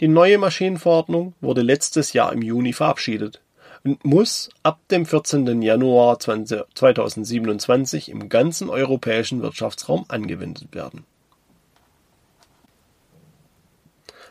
Die 0.00 0.08
neue 0.08 0.38
Maschinenverordnung 0.38 1.34
wurde 1.40 1.62
letztes 1.62 2.12
Jahr 2.12 2.32
im 2.32 2.42
Juni 2.42 2.72
verabschiedet 2.72 3.42
und 3.84 4.04
muss 4.04 4.50
ab 4.62 4.80
dem 4.90 5.04
14. 5.04 5.60
Januar 5.62 6.18
2027 6.18 8.08
im 8.08 8.28
ganzen 8.28 8.70
europäischen 8.70 9.42
Wirtschaftsraum 9.42 10.04
angewendet 10.08 10.74
werden. 10.74 11.04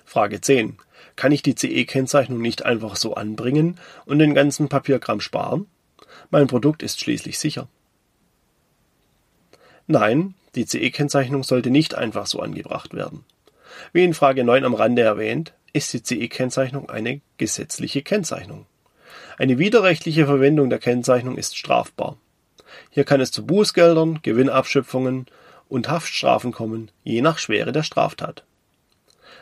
Frage 0.06 0.42
10. 0.42 0.78
Kann 1.16 1.32
ich 1.32 1.44
die 1.44 1.56
CE-Kennzeichnung 1.56 2.42
nicht 2.42 2.66
einfach 2.66 2.96
so 2.96 3.16
anbringen 3.16 3.80
und 4.06 4.20
den 4.20 4.34
ganzen 4.34 4.70
Papierkram 4.70 5.20
sparen? 5.20 5.68
Mein 6.30 6.48
Produkt 6.48 6.84
ist 6.84 7.00
schließlich 7.00 7.40
sicher. 7.40 7.68
Nein, 9.88 10.34
die 10.56 10.66
CE-Kennzeichnung 10.66 11.44
sollte 11.44 11.70
nicht 11.70 11.96
einfach 11.96 12.26
so 12.26 12.40
angebracht 12.40 12.94
werden. 12.94 13.26
Wie 13.92 14.04
in 14.04 14.14
Frage 14.14 14.44
9 14.44 14.64
am 14.66 14.76
Rande 14.76 15.02
erwähnt, 15.02 15.54
ist 15.74 15.92
die 15.94 16.04
CE-Kennzeichnung 16.04 16.90
eine 16.90 17.22
gesetzliche 17.38 18.04
Kennzeichnung. 18.04 18.66
Eine 19.38 19.58
widerrechtliche 19.58 20.26
Verwendung 20.26 20.70
der 20.70 20.80
Kennzeichnung 20.80 21.38
ist 21.38 21.58
strafbar. 21.58 22.18
Hier 22.90 23.04
kann 23.04 23.22
es 23.22 23.32
zu 23.32 23.46
Bußgeldern, 23.46 24.20
Gewinnabschöpfungen 24.22 25.26
und 25.70 25.90
Haftstrafen 25.90 26.52
kommen, 26.52 26.92
je 27.04 27.22
nach 27.22 27.40
Schwere 27.40 27.72
der 27.72 27.84
Straftat. 27.84 28.44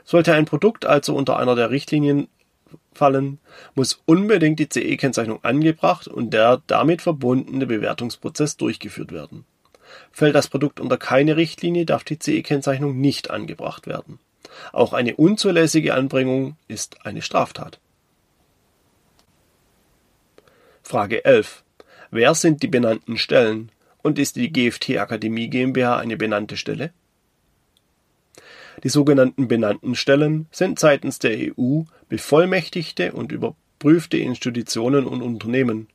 Sollte 0.03 0.33
ein 0.33 0.45
Produkt 0.45 0.85
also 0.85 1.15
unter 1.15 1.37
einer 1.37 1.55
der 1.55 1.69
Richtlinien 1.69 2.27
fallen, 2.93 3.39
muss 3.75 4.01
unbedingt 4.05 4.59
die 4.59 4.69
CE-Kennzeichnung 4.69 5.43
angebracht 5.43 6.07
und 6.07 6.31
der 6.31 6.61
damit 6.67 7.01
verbundene 7.01 7.65
Bewertungsprozess 7.65 8.57
durchgeführt 8.57 9.11
werden. 9.11 9.45
Fällt 10.11 10.35
das 10.35 10.47
Produkt 10.47 10.79
unter 10.79 10.97
keine 10.97 11.37
Richtlinie, 11.37 11.85
darf 11.85 12.03
die 12.03 12.19
CE-Kennzeichnung 12.19 12.99
nicht 12.99 13.29
angebracht 13.29 13.87
werden. 13.87 14.19
Auch 14.73 14.93
eine 14.93 15.15
unzulässige 15.15 15.93
Anbringung 15.93 16.57
ist 16.67 17.05
eine 17.05 17.21
Straftat. 17.21 17.79
Frage 20.83 21.23
11. 21.23 21.63
Wer 22.09 22.35
sind 22.35 22.63
die 22.63 22.67
benannten 22.67 23.17
Stellen 23.17 23.71
und 24.01 24.19
ist 24.19 24.35
die 24.35 24.51
GFT 24.51 24.97
Akademie 24.97 25.47
GmbH 25.47 25.97
eine 25.97 26.17
benannte 26.17 26.57
Stelle? 26.57 26.91
Die 28.83 28.89
sogenannten 28.89 29.47
benannten 29.47 29.95
Stellen 29.95 30.47
sind 30.51 30.79
seitens 30.79 31.19
der 31.19 31.37
EU 31.37 31.83
bevollmächtigte 32.09 33.13
und 33.13 33.31
überprüfte 33.31 34.17
Institutionen 34.17 35.05
und 35.05 35.21
Unternehmen, 35.21 35.87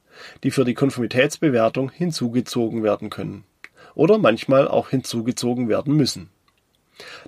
die 0.44 0.50
für 0.50 0.64
die 0.64 0.74
Konformitätsbewertung 0.74 1.90
hinzugezogen 1.90 2.82
werden 2.82 3.10
können 3.10 3.44
oder 3.94 4.18
manchmal 4.18 4.68
auch 4.68 4.90
hinzugezogen 4.90 5.68
werden 5.68 5.96
müssen. 5.96 6.30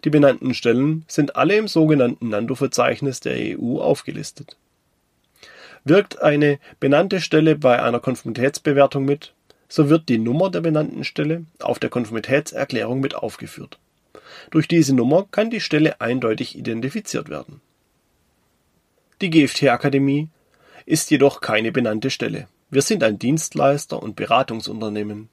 Die 0.05 0.11
benannten 0.11 0.55
Stellen 0.55 1.05
sind 1.09 1.37
alle 1.37 1.57
im 1.57 1.69
sogenannten 1.69 2.29
Nando-Verzeichnis 2.29 3.21
der 3.21 3.59
EU 3.59 3.81
aufgelistet. 3.81 4.57
Wirkt 5.85 6.23
eine 6.23 6.59
benannte 6.81 7.21
Stelle 7.21 7.57
bei 7.57 7.83
einer 7.83 8.01
Konformitätsbewertung 8.01 9.05
mit, 9.05 9.35
so 9.69 9.91
wird 9.91 10.09
die 10.09 10.19
Nummer 10.19 10.51
der 10.51 10.61
benannten 10.61 11.05
Stelle 11.05 11.45
auf 11.61 11.79
der 11.79 11.91
Konformitätserklärung 11.91 13.01
mit 13.01 13.15
aufgeführt. 13.15 13.79
Durch 14.51 14.69
diese 14.69 14.95
Nummer 14.95 15.27
kann 15.31 15.51
die 15.51 15.61
Stelle 15.61 16.01
eindeutig 16.01 16.57
identifiziert 16.57 17.29
werden. 17.29 17.61
Die 19.21 19.31
GFT-Akademie 19.31 20.29
ist 20.87 21.11
jedoch 21.11 21.41
keine 21.41 21.73
benannte 21.73 22.11
Stelle. 22.11 22.49
Wir 22.71 22.83
sind 22.83 23.03
ein 23.03 23.19
Dienstleister 23.19 24.03
und 24.03 24.17
Beratungsunternehmen, 24.17 25.29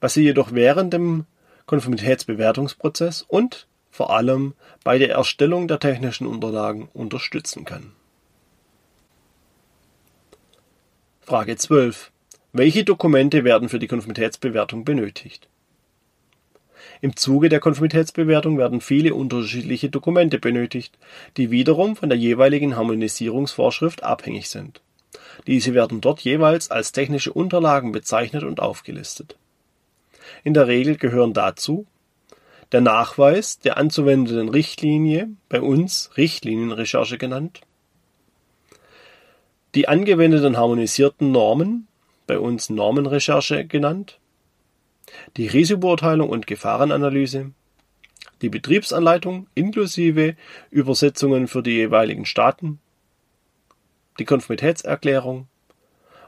was 0.00 0.14
Sie 0.14 0.22
jedoch 0.22 0.52
während 0.52 0.92
dem 0.92 1.26
Konformitätsbewertungsprozess 1.66 3.22
und 3.22 3.66
vor 3.90 4.10
allem 4.10 4.54
bei 4.84 4.98
der 4.98 5.10
Erstellung 5.10 5.68
der 5.68 5.78
technischen 5.78 6.26
Unterlagen 6.26 6.88
unterstützen 6.92 7.64
kann. 7.64 7.92
Frage 11.20 11.56
12. 11.56 12.12
Welche 12.52 12.84
Dokumente 12.84 13.44
werden 13.44 13.68
für 13.68 13.78
die 13.78 13.88
Konformitätsbewertung 13.88 14.84
benötigt? 14.84 15.48
Im 17.00 17.16
Zuge 17.16 17.48
der 17.48 17.60
Konformitätsbewertung 17.60 18.58
werden 18.58 18.80
viele 18.80 19.14
unterschiedliche 19.14 19.90
Dokumente 19.90 20.38
benötigt, 20.38 20.98
die 21.36 21.50
wiederum 21.50 21.96
von 21.96 22.08
der 22.08 22.18
jeweiligen 22.18 22.76
Harmonisierungsvorschrift 22.76 24.02
abhängig 24.02 24.48
sind. 24.48 24.80
Diese 25.46 25.74
werden 25.74 26.00
dort 26.00 26.20
jeweils 26.20 26.70
als 26.70 26.92
technische 26.92 27.32
Unterlagen 27.32 27.92
bezeichnet 27.92 28.42
und 28.42 28.60
aufgelistet. 28.60 29.36
In 30.44 30.54
der 30.54 30.66
Regel 30.66 30.96
gehören 30.96 31.32
dazu 31.32 31.86
der 32.72 32.80
Nachweis 32.80 33.60
der 33.60 33.76
anzuwendenden 33.76 34.48
Richtlinie, 34.48 35.28
bei 35.48 35.60
uns 35.60 36.10
Richtlinienrecherche 36.16 37.16
genannt, 37.16 37.60
die 39.74 39.88
angewendeten 39.88 40.56
harmonisierten 40.56 41.30
Normen, 41.30 41.86
bei 42.26 42.38
uns 42.38 42.70
Normenrecherche 42.70 43.66
genannt, 43.66 44.18
die 45.36 45.46
Risikobeurteilung 45.46 46.28
und 46.28 46.46
Gefahrenanalyse, 46.46 47.52
die 48.42 48.48
Betriebsanleitung 48.48 49.46
inklusive 49.54 50.36
Übersetzungen 50.70 51.48
für 51.48 51.62
die 51.62 51.76
jeweiligen 51.76 52.26
Staaten, 52.26 52.80
die 54.18 54.24
Konformitätserklärung 54.24 55.48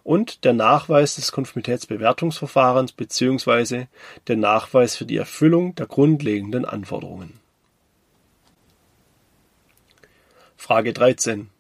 und 0.05 0.45
der 0.45 0.55
Nachweis 0.55 1.17
des 1.17 1.33
Konformitätsbewertungsverfahrens 1.33 2.93
bzw. 2.93 3.87
der 4.27 4.37
Nachweis 4.37 4.97
für 4.97 5.05
die 5.05 5.17
Erfüllung 5.17 5.75
der 5.75 5.87
grundlegenden 5.87 6.65
Anforderungen. 6.65 7.41
Frage 10.57 10.93
13. 10.93 11.51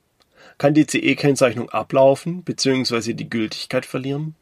Kann 0.56 0.74
die 0.74 0.86
CE-Kennzeichnung 0.86 1.70
ablaufen 1.70 2.42
bzw. 2.42 3.12
die 3.12 3.30
Gültigkeit 3.30 3.86
verlieren? 3.86 4.34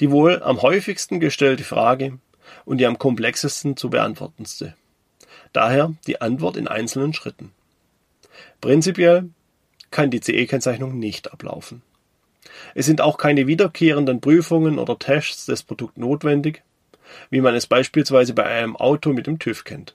Die 0.00 0.10
wohl 0.10 0.42
am 0.42 0.62
häufigsten 0.62 1.20
gestellte 1.20 1.64
Frage 1.64 2.18
und 2.64 2.78
die 2.78 2.86
am 2.86 2.98
komplexesten 2.98 3.76
zu 3.76 3.90
beantwortendste. 3.90 4.74
Daher 5.52 5.94
die 6.06 6.20
Antwort 6.20 6.56
in 6.56 6.68
einzelnen 6.68 7.12
Schritten. 7.14 7.52
Prinzipiell 8.60 9.30
kann 9.90 10.10
die 10.10 10.20
CE-Kennzeichnung 10.20 10.98
nicht 10.98 11.32
ablaufen. 11.32 11.82
Es 12.74 12.86
sind 12.86 13.00
auch 13.00 13.18
keine 13.18 13.46
wiederkehrenden 13.46 14.20
Prüfungen 14.20 14.78
oder 14.78 14.98
Tests 14.98 15.46
des 15.46 15.62
Produkts 15.62 15.96
notwendig, 15.96 16.62
wie 17.30 17.40
man 17.40 17.54
es 17.54 17.66
beispielsweise 17.66 18.34
bei 18.34 18.44
einem 18.44 18.76
Auto 18.76 19.12
mit 19.12 19.26
dem 19.26 19.38
TÜV 19.38 19.64
kennt. 19.64 19.94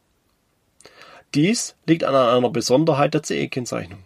Dies 1.36 1.76
liegt 1.86 2.04
an 2.04 2.16
einer 2.16 2.50
Besonderheit 2.50 3.14
der 3.14 3.24
CE-Kennzeichnung. 3.24 4.04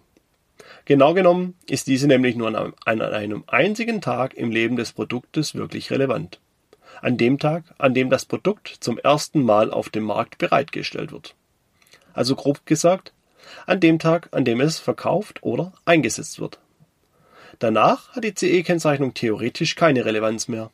Genau 0.86 1.14
genommen 1.14 1.56
ist 1.68 1.88
diese 1.88 2.08
nämlich 2.08 2.36
nur 2.36 2.74
an 2.86 3.02
einem 3.02 3.44
einzigen 3.48 4.02
Tag 4.02 4.34
im 4.34 4.52
Leben 4.52 4.76
des 4.76 4.92
Produktes 4.92 5.56
wirklich 5.56 5.92
relevant. 5.92 6.40
An 7.02 7.18
dem 7.18 7.40
Tag, 7.40 7.64
an 7.78 7.94
dem 7.94 8.10
das 8.10 8.26
Produkt 8.26 8.78
zum 8.82 8.98
ersten 8.98 9.42
Mal 9.44 9.72
auf 9.72 9.90
dem 9.90 10.04
Markt 10.04 10.38
bereitgestellt 10.38 11.12
wird. 11.12 11.36
Also 12.14 12.36
grob 12.36 12.66
gesagt, 12.66 13.14
an 13.66 13.80
dem 13.80 13.98
Tag, 13.98 14.30
an 14.32 14.46
dem 14.46 14.62
es 14.62 14.80
verkauft 14.80 15.42
oder 15.42 15.74
eingesetzt 15.86 16.40
wird. 16.40 16.60
Danach 17.60 18.10
hat 18.16 18.24
die 18.24 18.34
CE-Kennzeichnung 18.34 19.14
theoretisch 19.14 19.76
keine 19.76 20.06
Relevanz 20.06 20.48
mehr. 20.48 20.70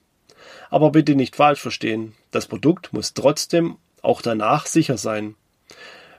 Aber 0.69 0.91
bitte 0.91 1.15
nicht 1.15 1.35
falsch 1.35 1.61
verstehen, 1.61 2.15
das 2.31 2.47
Produkt 2.47 2.93
muss 2.93 3.13
trotzdem 3.13 3.77
auch 4.01 4.21
danach 4.21 4.65
sicher 4.65 4.97
sein. 4.97 5.35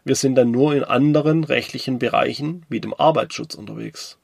Wir 0.04 0.14
sind 0.14 0.34
dann 0.34 0.50
nur 0.50 0.74
in 0.74 0.84
anderen 0.84 1.44
rechtlichen 1.44 1.98
Bereichen 1.98 2.64
wie 2.68 2.80
dem 2.80 2.94
Arbeitsschutz 2.94 3.54
unterwegs. 3.54 4.18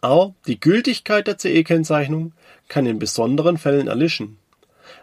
Aber 0.00 0.34
die 0.46 0.58
Gültigkeit 0.58 1.26
der 1.26 1.38
CE-Kennzeichnung 1.38 2.32
kann 2.68 2.86
in 2.86 2.98
besonderen 2.98 3.56
Fällen 3.56 3.88
erlischen. 3.88 4.38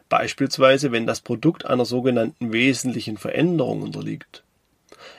Beispielsweise, 0.09 0.91
wenn 0.91 1.07
das 1.07 1.21
Produkt 1.21 1.65
einer 1.65 1.85
sogenannten 1.85 2.51
wesentlichen 2.51 3.17
Veränderung 3.17 3.81
unterliegt. 3.81 4.43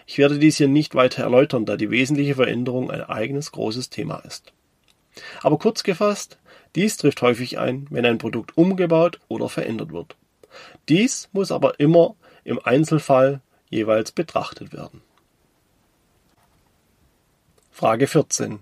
Ich 0.07 0.19
werde 0.19 0.39
dies 0.39 0.57
hier 0.57 0.69
nicht 0.69 0.95
weiter 0.95 1.23
erläutern, 1.23 1.65
da 1.65 1.77
die 1.77 1.91
wesentliche 1.91 2.35
Veränderung 2.35 2.91
ein 2.91 3.03
eigenes 3.03 3.53
großes 3.53 3.89
Thema 3.89 4.19
ist. 4.19 4.53
Aber 5.43 5.59
kurz 5.59 5.83
gefasst, 5.83 6.39
dies 6.75 6.97
trifft 6.97 7.23
häufig 7.23 7.59
ein, 7.59 7.87
wenn 7.91 8.05
ein 8.05 8.19
Produkt 8.19 8.57
umgebaut 8.57 9.19
oder 9.29 9.49
verändert 9.49 9.93
wird. 9.93 10.17
Dies 10.89 11.29
muss 11.33 11.53
aber 11.53 11.79
immer 11.79 12.17
im 12.45 12.61
Einzelfall 12.63 13.41
jeweils 13.71 14.13
betrachtet 14.13 14.73
werden. 14.73 15.01
Frage 17.71 18.07
14. 18.07 18.59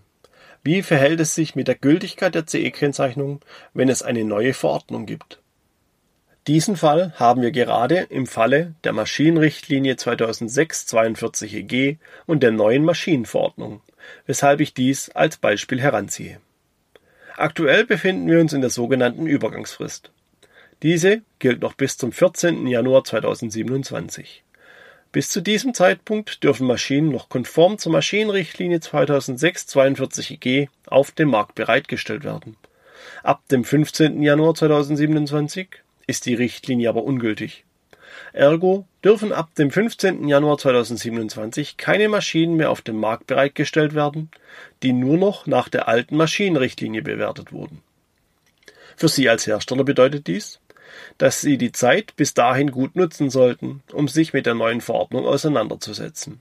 Wie 0.63 0.83
verhält 0.83 1.19
es 1.21 1.35
sich 1.35 1.57
mit 1.57 1.67
der 1.67 1.75
Gültigkeit 1.75 2.35
der 2.35 2.47
CE-Kennzeichnung, 2.47 3.41
wenn 3.75 3.89
es 3.89 4.03
eine 4.03 4.25
neue 4.25 4.55
Verordnung 4.55 5.07
gibt? 5.07 5.41
Diesen 6.47 6.77
Fall 6.77 7.13
haben 7.17 7.43
wir 7.43 7.51
gerade 7.51 8.07
im 8.11 8.27
Falle 8.27 8.75
der 8.85 8.93
Maschinenrichtlinie 8.93 9.95
2006-42 9.95 11.55
EG 11.55 11.97
und 12.27 12.43
der 12.43 12.53
neuen 12.53 12.85
Maschinenverordnung, 12.85 13.83
weshalb 14.27 14.61
ich 14.61 14.73
dies 14.73 15.11
als 15.11 15.37
Beispiel 15.37 15.81
heranziehe. 15.81 16.41
Aktuell 17.37 17.85
befinden 17.85 18.29
wir 18.29 18.41
uns 18.41 18.53
in 18.53 18.63
der 18.63 18.71
sogenannten 18.71 19.27
Übergangsfrist. 19.27 20.11
Diese 20.83 21.23
gilt 21.39 21.61
noch 21.61 21.75
bis 21.75 21.97
zum 21.97 22.13
14. 22.13 22.67
Januar 22.67 23.05
2027. 23.05 24.43
Bis 25.11 25.31
zu 25.31 25.41
diesem 25.41 25.73
Zeitpunkt 25.73 26.45
dürfen 26.45 26.67
Maschinen 26.67 27.11
noch 27.11 27.31
konform 27.31 27.79
zur 27.79 27.93
Maschinenrichtlinie 27.93 28.79
2006-42 28.79 30.33
EG 30.33 30.69
auf 30.87 31.13
dem 31.13 31.31
Markt 31.31 31.55
bereitgestellt 31.55 32.25
werden. 32.25 32.57
Ab 33.23 33.43
dem 33.51 33.65
15. 33.65 34.23
Januar 34.23 34.55
2027 34.55 35.69
ist 36.07 36.27
die 36.27 36.35
Richtlinie 36.35 36.91
aber 36.91 37.05
ungültig. 37.05 37.65
Ergo 38.33 38.87
dürfen 39.03 39.33
ab 39.33 39.55
dem 39.55 39.71
15. 39.71 40.29
Januar 40.29 40.59
2027 40.59 41.79
keine 41.79 42.09
Maschinen 42.09 42.57
mehr 42.57 42.71
auf 42.71 42.83
dem 42.83 42.97
Markt 42.97 43.27
bereitgestellt 43.27 43.95
werden, 43.95 44.31
die 44.83 44.93
nur 44.93 45.17
noch 45.17 45.47
nach 45.47 45.69
der 45.69 45.89
alten 45.89 46.17
Maschinenrichtlinie 46.17 47.03
bewertet 47.03 47.53
wurden. 47.53 47.83
Für 48.97 49.09
Sie 49.09 49.29
als 49.29 49.47
Hersteller 49.47 49.85
bedeutet 49.85 50.27
dies, 50.27 50.61
dass 51.19 51.41
Sie 51.41 51.59
die 51.59 51.73
Zeit 51.73 52.17
bis 52.17 52.35
dahin 52.35 52.71
gut 52.71 52.97
nutzen 52.97 53.31
sollten, 53.31 53.83
um 53.93 54.09
sich 54.09 54.33
mit 54.33 54.47
der 54.47 54.55
neuen 54.55 54.81
Verordnung 54.81 55.27
auseinanderzusetzen. 55.27 56.41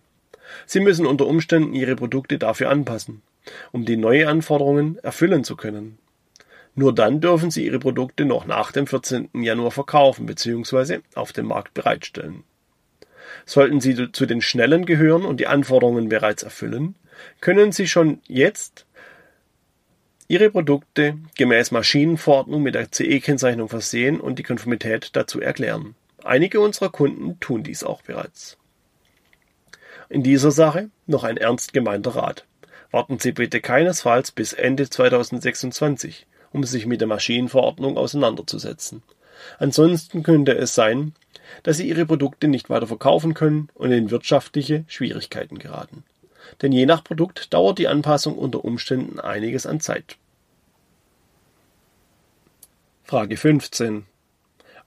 Sie 0.65 0.79
müssen 0.79 1.05
unter 1.05 1.27
Umständen 1.27 1.73
Ihre 1.73 1.95
Produkte 1.95 2.37
dafür 2.37 2.69
anpassen, 2.69 3.21
um 3.71 3.85
die 3.85 3.97
neuen 3.97 4.27
Anforderungen 4.27 4.97
erfüllen 4.99 5.43
zu 5.43 5.55
können. 5.55 5.97
Nur 6.75 6.93
dann 6.93 7.21
dürfen 7.21 7.51
Sie 7.51 7.65
Ihre 7.65 7.79
Produkte 7.79 8.25
noch 8.25 8.45
nach 8.45 8.71
dem 8.71 8.87
14. 8.87 9.29
Januar 9.33 9.71
verkaufen 9.71 10.25
bzw. 10.25 10.99
auf 11.15 11.33
dem 11.33 11.47
Markt 11.47 11.73
bereitstellen. 11.73 12.43
Sollten 13.45 13.81
Sie 13.81 14.11
zu 14.11 14.25
den 14.25 14.41
Schnellen 14.41 14.85
gehören 14.85 15.25
und 15.25 15.39
die 15.39 15.47
Anforderungen 15.47 16.09
bereits 16.09 16.43
erfüllen, 16.43 16.95
können 17.41 17.71
Sie 17.71 17.87
schon 17.87 18.21
jetzt 18.27 18.85
Ihre 20.29 20.49
Produkte 20.49 21.17
gemäß 21.35 21.71
Maschinenverordnung 21.71 22.61
mit 22.61 22.75
der 22.75 22.91
CE-Kennzeichnung 22.91 23.69
versehen 23.69 24.19
und 24.19 24.37
die 24.39 24.43
Konformität 24.43 25.15
dazu 25.15 25.39
erklären. 25.39 25.95
Einige 26.21 26.59
unserer 26.59 26.89
Kunden 26.89 27.39
tun 27.39 27.63
dies 27.63 27.85
auch 27.85 28.01
bereits. 28.01 28.57
In 30.09 30.23
dieser 30.23 30.51
Sache 30.51 30.89
noch 31.05 31.23
ein 31.23 31.37
ernst 31.37 31.71
gemeinter 31.71 32.15
Rat. 32.15 32.45
Warten 32.91 33.19
Sie 33.19 33.31
bitte 33.31 33.61
keinesfalls 33.61 34.31
bis 34.31 34.51
Ende 34.51 34.89
2026, 34.89 36.27
um 36.51 36.65
sich 36.65 36.85
mit 36.85 36.99
der 36.99 37.07
Maschinenverordnung 37.07 37.97
auseinanderzusetzen. 37.97 39.03
Ansonsten 39.59 40.23
könnte 40.23 40.57
es 40.57 40.75
sein, 40.75 41.13
dass 41.63 41.77
sie 41.77 41.87
ihre 41.87 42.05
Produkte 42.05 42.47
nicht 42.47 42.69
weiter 42.69 42.87
verkaufen 42.87 43.33
können 43.33 43.69
und 43.75 43.91
in 43.91 44.11
wirtschaftliche 44.11 44.83
Schwierigkeiten 44.87 45.57
geraten. 45.57 46.03
Denn 46.61 46.71
je 46.71 46.85
nach 46.85 47.03
Produkt 47.03 47.53
dauert 47.53 47.79
die 47.79 47.87
Anpassung 47.87 48.37
unter 48.37 48.63
Umständen 48.65 49.19
einiges 49.19 49.65
an 49.65 49.79
Zeit. 49.79 50.17
Frage 53.03 53.37
15. 53.37 54.05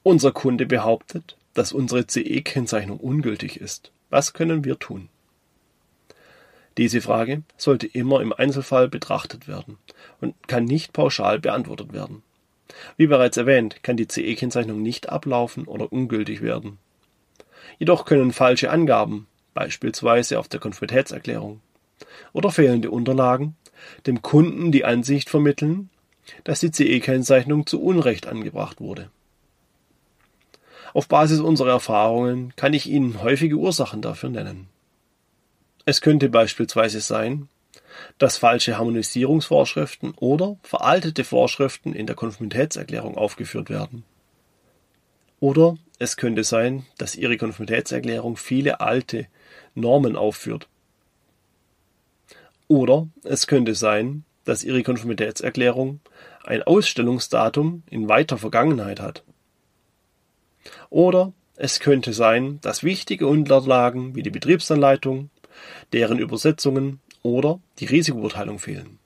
Unser 0.03 0.33
Kunde 0.33 0.67
behauptet, 0.67 1.37
dass 1.55 1.73
unsere 1.73 2.07
CE-Kennzeichnung 2.07 2.99
ungültig 2.99 3.61
ist. 3.61 3.93
Was 4.11 4.33
können 4.33 4.65
wir 4.65 4.79
tun? 4.79 5.09
Diese 6.77 7.01
Frage 7.01 7.43
sollte 7.57 7.87
immer 7.87 8.21
im 8.21 8.33
Einzelfall 8.33 8.89
betrachtet 8.89 9.49
werden 9.49 9.79
und 10.21 10.35
kann 10.49 10.65
nicht 10.65 10.93
pauschal 10.93 11.39
beantwortet 11.39 11.93
werden. 11.93 12.23
Wie 12.97 13.07
bereits 13.07 13.37
erwähnt, 13.37 13.83
kann 13.83 13.97
die 13.97 14.07
CE-Kennzeichnung 14.07 14.81
nicht 14.81 15.09
ablaufen 15.09 15.65
oder 15.67 15.93
ungültig 15.93 16.41
werden. 16.41 16.79
Jedoch 17.79 18.05
können 18.05 18.33
falsche 18.33 18.71
Angaben, 18.71 19.27
beispielsweise 19.55 20.39
auf 20.39 20.49
der 20.49 20.61
Konformitätserklärung, 20.61 21.61
oder 22.33 22.51
fehlende 22.51 22.91
Unterlagen 22.91 23.57
dem 24.07 24.23
Kunden 24.23 24.73
die 24.73 24.85
Ansicht 24.85 25.31
vermitteln, 25.31 25.91
dass 26.45 26.61
die 26.61 26.71
CE-Kennzeichnung 26.71 27.67
zu 27.67 27.83
Unrecht 27.83 28.27
angebracht 28.27 28.81
wurde. 28.81 29.11
Auf 30.93 31.09
Basis 31.09 31.41
unserer 31.41 31.71
Erfahrungen 31.71 32.55
kann 32.57 32.75
ich 32.75 32.89
Ihnen 32.89 33.23
häufige 33.23 33.57
Ursachen 33.57 34.03
dafür 34.03 34.29
nennen. 34.29 34.69
Es 35.85 36.01
könnte 36.01 36.29
beispielsweise 36.29 37.01
sein, 37.01 37.49
dass 38.19 38.39
falsche 38.39 38.77
Harmonisierungsvorschriften 38.77 40.13
oder 40.17 40.57
veraltete 40.63 41.25
Vorschriften 41.25 41.95
in 41.95 42.07
der 42.07 42.17
Konformitätserklärung 42.17 43.17
aufgeführt 43.17 43.71
werden. 43.71 44.05
Oder 45.39 45.77
es 45.99 46.17
könnte 46.17 46.45
sein, 46.45 46.87
dass 46.99 47.17
Ihre 47.17 47.37
Konformitätserklärung 47.37 48.37
viele 48.37 48.81
alte 48.81 49.27
Normen 49.75 50.17
aufführt. 50.17 50.69
Oder 52.69 53.09
es 53.25 53.47
könnte 53.47 53.75
sein, 53.75 54.25
dass 54.45 54.65
Ihre 54.65 54.83
Konformitätserklärung 54.83 56.01
ein 56.45 56.63
Ausstellungsdatum 56.63 57.83
in 57.91 58.09
weiter 58.09 58.39
Vergangenheit 58.39 59.01
hat. 59.01 59.25
Oder 60.89 61.33
es 61.57 61.81
könnte 61.81 62.13
sein, 62.13 62.59
dass 62.63 62.83
wichtige 62.83 63.27
Unterlagen 63.27 64.15
wie 64.15 64.23
die 64.23 64.31
Betriebsanleitung, 64.31 65.31
deren 65.93 66.19
Übersetzungen 66.19 67.01
oder 67.23 67.61
die 67.79 67.87
Risikobeurteilung 67.87 68.59
fehlen. 68.59 68.99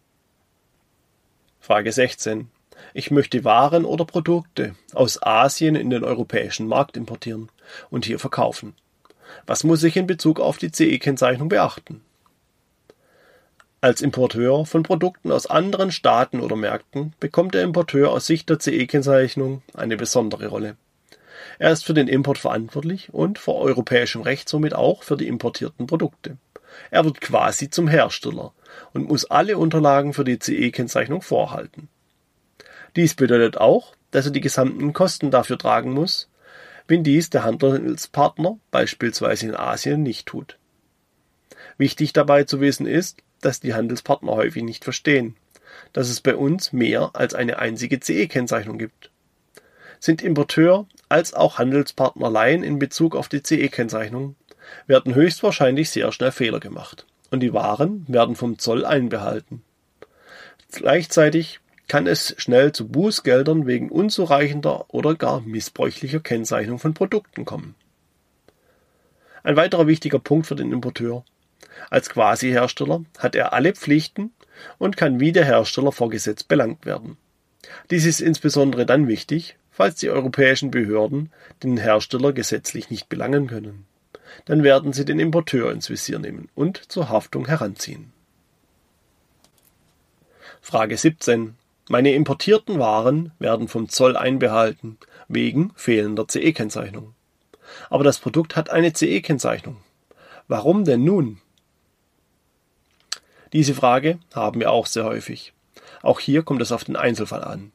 Frage 1.61 1.91
16. 1.91 2.49
Ich 2.93 3.11
möchte 3.11 3.45
Waren 3.45 3.85
oder 3.85 4.05
Produkte 4.05 4.75
aus 4.93 5.23
Asien 5.23 5.75
in 5.75 5.91
den 5.91 6.05
europäischen 6.05 6.67
Markt 6.69 6.97
importieren 6.97 7.49
und 7.91 8.05
hier 8.05 8.19
verkaufen. 8.19 8.75
Was 9.47 9.65
muss 9.65 9.83
ich 9.83 9.97
in 9.97 10.07
Bezug 10.07 10.41
auf 10.41 10.59
die 10.59 10.71
CE-Kennzeichnung 10.71 11.49
beachten? 11.49 12.01
Als 13.81 14.01
Importeur 14.01 14.65
von 14.65 14.83
Produkten 14.83 15.31
aus 15.31 15.47
anderen 15.47 15.93
Staaten 15.93 16.41
oder 16.41 16.57
Märkten 16.57 17.13
bekommt 17.21 17.55
der 17.55 17.63
Importeur 17.63 18.11
aus 18.11 18.27
Sicht 18.27 18.49
der 18.49 18.59
CE-Kennzeichnung 18.59 19.63
eine 19.75 19.99
besondere 19.99 20.47
Rolle. 20.47 20.77
Er 21.59 21.71
ist 21.71 21.85
für 21.85 21.95
den 21.95 22.09
Import 22.09 22.39
verantwortlich 22.39 23.13
und 23.13 23.39
vor 23.39 23.61
europäischem 23.61 24.23
Recht 24.23 24.49
somit 24.49 24.75
auch 24.75 25.03
für 25.03 25.17
die 25.17 25.29
importierten 25.29 25.87
Produkte. 25.87 26.39
Er 26.91 27.05
wird 27.05 27.21
quasi 27.21 27.71
zum 27.71 27.87
Hersteller 27.87 28.53
und 28.93 29.09
muss 29.09 29.27
alle 29.27 29.59
Unterlagen 29.59 30.15
für 30.15 30.25
die 30.25 30.39
CE-Kennzeichnung 30.39 31.23
vorhalten. 31.23 31.89
Dies 32.97 33.15
bedeutet 33.15 33.59
auch, 33.59 33.95
dass 34.11 34.27
er 34.27 34.33
die 34.33 34.41
gesamten 34.41 34.93
Kosten 34.93 35.31
dafür 35.31 35.59
tragen 35.59 35.93
muss, 35.93 36.29
wenn 36.87 37.03
dies 37.03 37.31
der 37.31 37.45
Handelspartner 37.45 38.59
beispielsweise 38.71 39.47
in 39.47 39.57
Asien 39.57 40.03
nicht 40.03 40.27
tut. 40.27 40.59
Wichtig 41.79 42.13
dabei 42.13 42.45
zu 42.45 42.61
wissen 42.61 42.87
ist, 42.87 43.23
dass 43.41 43.61
die 43.61 43.75
Handelspartner 43.75 44.33
häufig 44.33 44.63
nicht 44.63 44.85
verstehen, 44.85 45.37
dass 45.93 46.09
es 46.09 46.21
bei 46.21 46.37
uns 46.37 46.73
mehr 46.73 47.11
als 47.15 47.35
eine 47.35 47.59
einzige 47.59 48.01
CE-Kennzeichnung 48.01 48.79
gibt. 48.79 49.11
Sind 49.99 50.23
Importeur 50.23 50.87
als 51.09 51.35
auch 51.35 51.59
Handelspartner 51.59 52.31
Laien 52.31 52.63
in 52.63 52.79
Bezug 52.79 53.17
auf 53.17 53.29
die 53.29 53.43
CE-Kennzeichnung, 53.43 54.37
werden 54.87 55.15
höchstwahrscheinlich 55.15 55.91
sehr 55.91 56.11
schnell 56.13 56.33
Fehler 56.33 56.61
gemacht 56.61 57.07
und 57.31 57.41
die 57.41 57.53
Waren 57.53 58.05
werden 58.09 58.37
vom 58.37 58.59
Zoll 58.59 58.85
einbehalten. 58.85 59.63
Gleichzeitig 60.73 61.61
kann 61.89 62.07
es 62.07 62.35
schnell 62.39 62.73
zu 62.73 62.89
Bußgeldern 62.89 63.67
wegen 63.67 63.91
unzureichender 63.91 64.87
oder 64.89 65.15
gar 65.15 65.41
missbräuchlicher 65.41 66.21
Kennzeichnung 66.21 66.79
von 66.79 66.95
Produkten 66.95 67.45
kommen. 67.45 67.75
Ein 69.43 69.57
weiterer 69.57 69.87
wichtiger 69.87 70.19
Punkt 70.19 70.47
für 70.47 70.57
den 70.57 70.73
Importeur. 70.73 71.25
Als 71.91 72.09
Quasi-Hersteller 72.09 73.05
hat 73.19 73.35
er 73.35 73.53
alle 73.53 73.75
Pflichten 73.75 74.33
und 74.79 74.97
kann 74.97 75.21
wie 75.21 75.33
der 75.33 75.45
Hersteller 75.45 75.93
vor 75.93 76.09
Gesetz 76.09 76.43
belangt 76.43 76.87
werden. 76.87 77.19
Dies 77.91 78.07
ist 78.07 78.21
insbesondere 78.21 78.87
dann 78.87 79.09
wichtig, 79.09 79.57
falls 79.71 79.97
die 79.97 80.09
europäischen 80.09 80.71
Behörden 80.71 81.31
den 81.63 81.77
Hersteller 81.77 82.33
gesetzlich 82.33 82.91
nicht 82.91 83.09
belangen 83.09 83.49
können. 83.49 83.87
Dann 84.47 84.63
werden 84.63 84.93
sie 84.93 85.05
den 85.05 85.19
Importeur 85.19 85.71
ins 85.73 85.91
Visier 85.91 86.19
nehmen 86.19 86.49
und 86.55 86.91
zur 86.91 87.09
Haftung 87.09 87.47
heranziehen. 87.47 88.13
Frage 90.61 90.97
17. 90.97 91.57
Meine 91.89 92.15
importierten 92.15 92.79
Waren 92.79 93.33
werden 93.39 93.69
vom 93.69 93.89
Zoll 93.89 94.17
einbehalten, 94.17 94.99
wegen 95.29 95.73
fehlender 95.77 96.27
CE-Kennzeichnung. 96.27 97.15
Aber 97.91 98.05
das 98.05 98.19
Produkt 98.19 98.57
hat 98.57 98.71
eine 98.71 98.93
CE-Kennzeichnung. 98.93 99.77
Warum 100.49 100.85
denn 100.85 101.05
nun? 101.05 101.41
Diese 103.53 103.75
Frage 103.75 104.19
haben 104.35 104.61
wir 104.61 104.71
auch 104.71 104.87
sehr 104.87 105.05
häufig. 105.05 105.53
Auch 106.03 106.21
hier 106.21 106.43
kommt 106.43 106.63
es 106.63 106.73
auf 106.73 106.85
den 106.85 106.97
Einzelfall 106.97 107.45
an. 107.45 107.73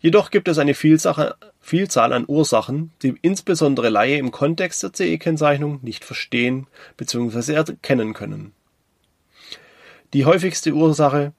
Jedoch 0.00 0.30
gibt 0.30 0.48
es 0.48 0.58
eine 0.58 0.74
Vielzahl 0.74 2.12
an 2.12 2.24
Ursachen, 2.26 2.92
die 3.02 3.14
insbesondere 3.22 3.88
Laie 3.88 4.18
im 4.18 4.30
Kontext 4.30 4.82
der 4.82 4.92
CE-Kennzeichnung 4.92 5.80
nicht 5.82 6.04
verstehen 6.04 6.66
bzw. 6.96 7.54
erkennen 7.54 8.12
können. 8.12 8.52
Die 10.12 10.24
häufigste 10.24 10.72
Ursache 10.72 11.32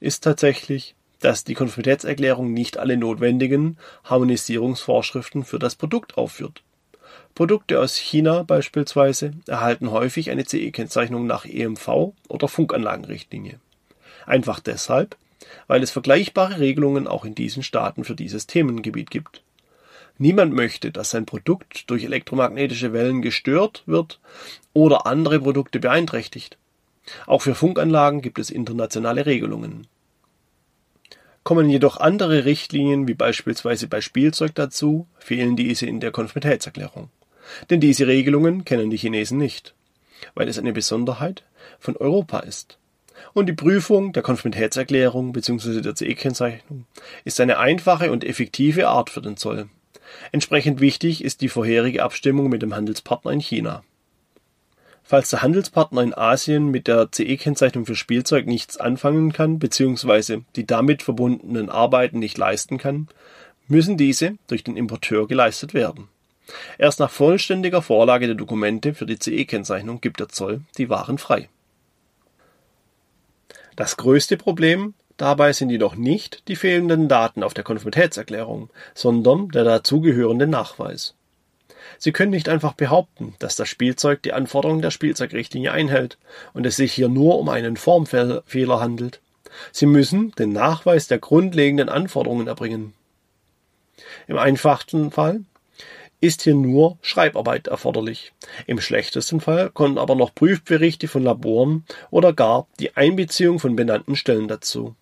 ist 0.00 0.24
tatsächlich, 0.24 0.94
dass 1.24 1.42
die 1.42 1.54
Konformitätserklärung 1.54 2.52
nicht 2.52 2.76
alle 2.76 2.98
notwendigen 2.98 3.78
Harmonisierungsvorschriften 4.04 5.44
für 5.44 5.58
das 5.58 5.74
Produkt 5.74 6.18
aufführt. 6.18 6.62
Produkte 7.34 7.80
aus 7.80 7.96
China 7.96 8.42
beispielsweise 8.42 9.32
erhalten 9.46 9.90
häufig 9.90 10.30
eine 10.30 10.44
CE-Kennzeichnung 10.44 11.26
nach 11.26 11.46
EMV 11.46 12.12
oder 12.28 12.46
Funkanlagenrichtlinie. 12.46 13.58
Einfach 14.26 14.60
deshalb, 14.60 15.16
weil 15.66 15.82
es 15.82 15.90
vergleichbare 15.90 16.60
Regelungen 16.60 17.06
auch 17.06 17.24
in 17.24 17.34
diesen 17.34 17.62
Staaten 17.62 18.04
für 18.04 18.14
dieses 18.14 18.46
Themengebiet 18.46 19.10
gibt. 19.10 19.42
Niemand 20.18 20.52
möchte, 20.52 20.92
dass 20.92 21.08
sein 21.08 21.24
Produkt 21.24 21.88
durch 21.88 22.04
elektromagnetische 22.04 22.92
Wellen 22.92 23.22
gestört 23.22 23.82
wird 23.86 24.20
oder 24.74 25.06
andere 25.06 25.40
Produkte 25.40 25.80
beeinträchtigt. 25.80 26.58
Auch 27.26 27.40
für 27.40 27.54
Funkanlagen 27.54 28.20
gibt 28.20 28.38
es 28.38 28.50
internationale 28.50 29.24
Regelungen. 29.24 29.86
Kommen 31.44 31.68
jedoch 31.68 31.98
andere 31.98 32.46
Richtlinien, 32.46 33.06
wie 33.06 33.14
beispielsweise 33.14 33.86
bei 33.86 34.00
Spielzeug 34.00 34.54
dazu, 34.54 35.06
fehlen 35.18 35.56
diese 35.56 35.84
in 35.84 36.00
der 36.00 36.10
Konformitätserklärung. 36.10 37.10
Denn 37.68 37.80
diese 37.80 38.06
Regelungen 38.06 38.64
kennen 38.64 38.88
die 38.88 38.96
Chinesen 38.96 39.36
nicht, 39.36 39.74
weil 40.34 40.48
es 40.48 40.58
eine 40.58 40.72
Besonderheit 40.72 41.44
von 41.78 41.96
Europa 41.96 42.40
ist. 42.40 42.78
Und 43.34 43.46
die 43.46 43.52
Prüfung 43.52 44.12
der 44.12 44.22
Konformitätserklärung 44.22 45.32
bzw. 45.32 45.82
der 45.82 45.94
CE-Kennzeichnung 45.94 46.86
ist 47.24 47.40
eine 47.40 47.58
einfache 47.58 48.10
und 48.10 48.24
effektive 48.24 48.88
Art 48.88 49.10
für 49.10 49.20
den 49.20 49.36
Zoll. 49.36 49.68
Entsprechend 50.32 50.80
wichtig 50.80 51.22
ist 51.22 51.42
die 51.42 51.48
vorherige 51.48 52.02
Abstimmung 52.02 52.48
mit 52.48 52.62
dem 52.62 52.74
Handelspartner 52.74 53.32
in 53.32 53.40
China. 53.40 53.84
Falls 55.06 55.28
der 55.28 55.42
Handelspartner 55.42 56.02
in 56.02 56.14
Asien 56.14 56.70
mit 56.70 56.88
der 56.88 57.10
CE-Kennzeichnung 57.12 57.84
für 57.84 57.94
Spielzeug 57.94 58.46
nichts 58.46 58.78
anfangen 58.78 59.34
kann 59.34 59.58
bzw. 59.58 60.40
die 60.56 60.66
damit 60.66 61.02
verbundenen 61.02 61.68
Arbeiten 61.68 62.18
nicht 62.18 62.38
leisten 62.38 62.78
kann, 62.78 63.08
müssen 63.68 63.98
diese 63.98 64.38
durch 64.46 64.64
den 64.64 64.78
Importeur 64.78 65.28
geleistet 65.28 65.74
werden. 65.74 66.08
Erst 66.78 67.00
nach 67.00 67.10
vollständiger 67.10 67.82
Vorlage 67.82 68.26
der 68.26 68.34
Dokumente 68.34 68.94
für 68.94 69.06
die 69.06 69.18
CE-Kennzeichnung 69.18 70.00
gibt 70.00 70.20
der 70.20 70.30
Zoll 70.30 70.62
die 70.78 70.88
Waren 70.88 71.18
frei. 71.18 71.50
Das 73.76 73.98
größte 73.98 74.38
Problem 74.38 74.94
dabei 75.18 75.52
sind 75.52 75.68
jedoch 75.68 75.96
nicht 75.96 76.48
die 76.48 76.56
fehlenden 76.56 77.08
Daten 77.08 77.42
auf 77.42 77.54
der 77.54 77.64
Konformitätserklärung, 77.64 78.70
sondern 78.94 79.48
der 79.48 79.64
dazugehörende 79.64 80.46
Nachweis. 80.46 81.14
Sie 81.98 82.12
können 82.12 82.30
nicht 82.30 82.48
einfach 82.48 82.74
behaupten, 82.74 83.34
dass 83.38 83.56
das 83.56 83.68
Spielzeug 83.68 84.22
die 84.22 84.32
Anforderungen 84.32 84.82
der 84.82 84.90
Spielzeugrichtlinie 84.90 85.72
einhält 85.72 86.18
und 86.52 86.66
es 86.66 86.76
sich 86.76 86.92
hier 86.92 87.08
nur 87.08 87.38
um 87.38 87.48
einen 87.48 87.76
Formfehler 87.76 88.80
handelt. 88.80 89.20
Sie 89.72 89.86
müssen 89.86 90.32
den 90.32 90.52
Nachweis 90.52 91.06
der 91.06 91.18
grundlegenden 91.18 91.88
Anforderungen 91.88 92.46
erbringen. 92.46 92.94
Im 94.26 94.38
einfachsten 94.38 95.10
Fall 95.10 95.40
ist 96.20 96.42
hier 96.42 96.54
nur 96.54 96.98
Schreibarbeit 97.02 97.66
erforderlich. 97.66 98.32
Im 98.66 98.80
schlechtesten 98.80 99.40
Fall 99.40 99.70
kommen 99.70 99.98
aber 99.98 100.14
noch 100.14 100.34
Prüfberichte 100.34 101.06
von 101.06 101.22
Laboren 101.22 101.84
oder 102.10 102.32
gar 102.32 102.66
die 102.80 102.96
Einbeziehung 102.96 103.58
von 103.58 103.76
benannten 103.76 104.16
Stellen 104.16 104.48
dazu. 104.48 104.94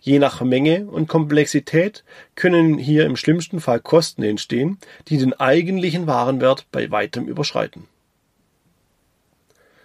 Je 0.00 0.18
nach 0.18 0.40
Menge 0.40 0.86
und 0.86 1.08
Komplexität 1.08 2.04
können 2.34 2.78
hier 2.78 3.06
im 3.06 3.16
schlimmsten 3.16 3.60
Fall 3.60 3.80
Kosten 3.80 4.22
entstehen, 4.22 4.78
die 5.08 5.18
den 5.18 5.32
eigentlichen 5.34 6.06
Warenwert 6.06 6.66
bei 6.70 6.90
weitem 6.90 7.26
überschreiten. 7.26 7.86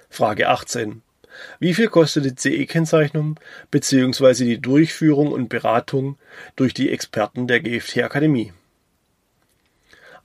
Frage 0.09 0.49
18. 0.49 1.01
Wie 1.59 1.73
viel 1.73 1.87
kostet 1.87 2.25
die 2.25 2.35
CE-Kennzeichnung 2.35 3.39
bzw. 3.71 4.45
die 4.45 4.61
Durchführung 4.61 5.31
und 5.31 5.49
Beratung 5.49 6.17
durch 6.55 6.73
die 6.73 6.91
Experten 6.91 7.47
der 7.47 7.59
GFT 7.61 8.03
Akademie? 8.03 8.53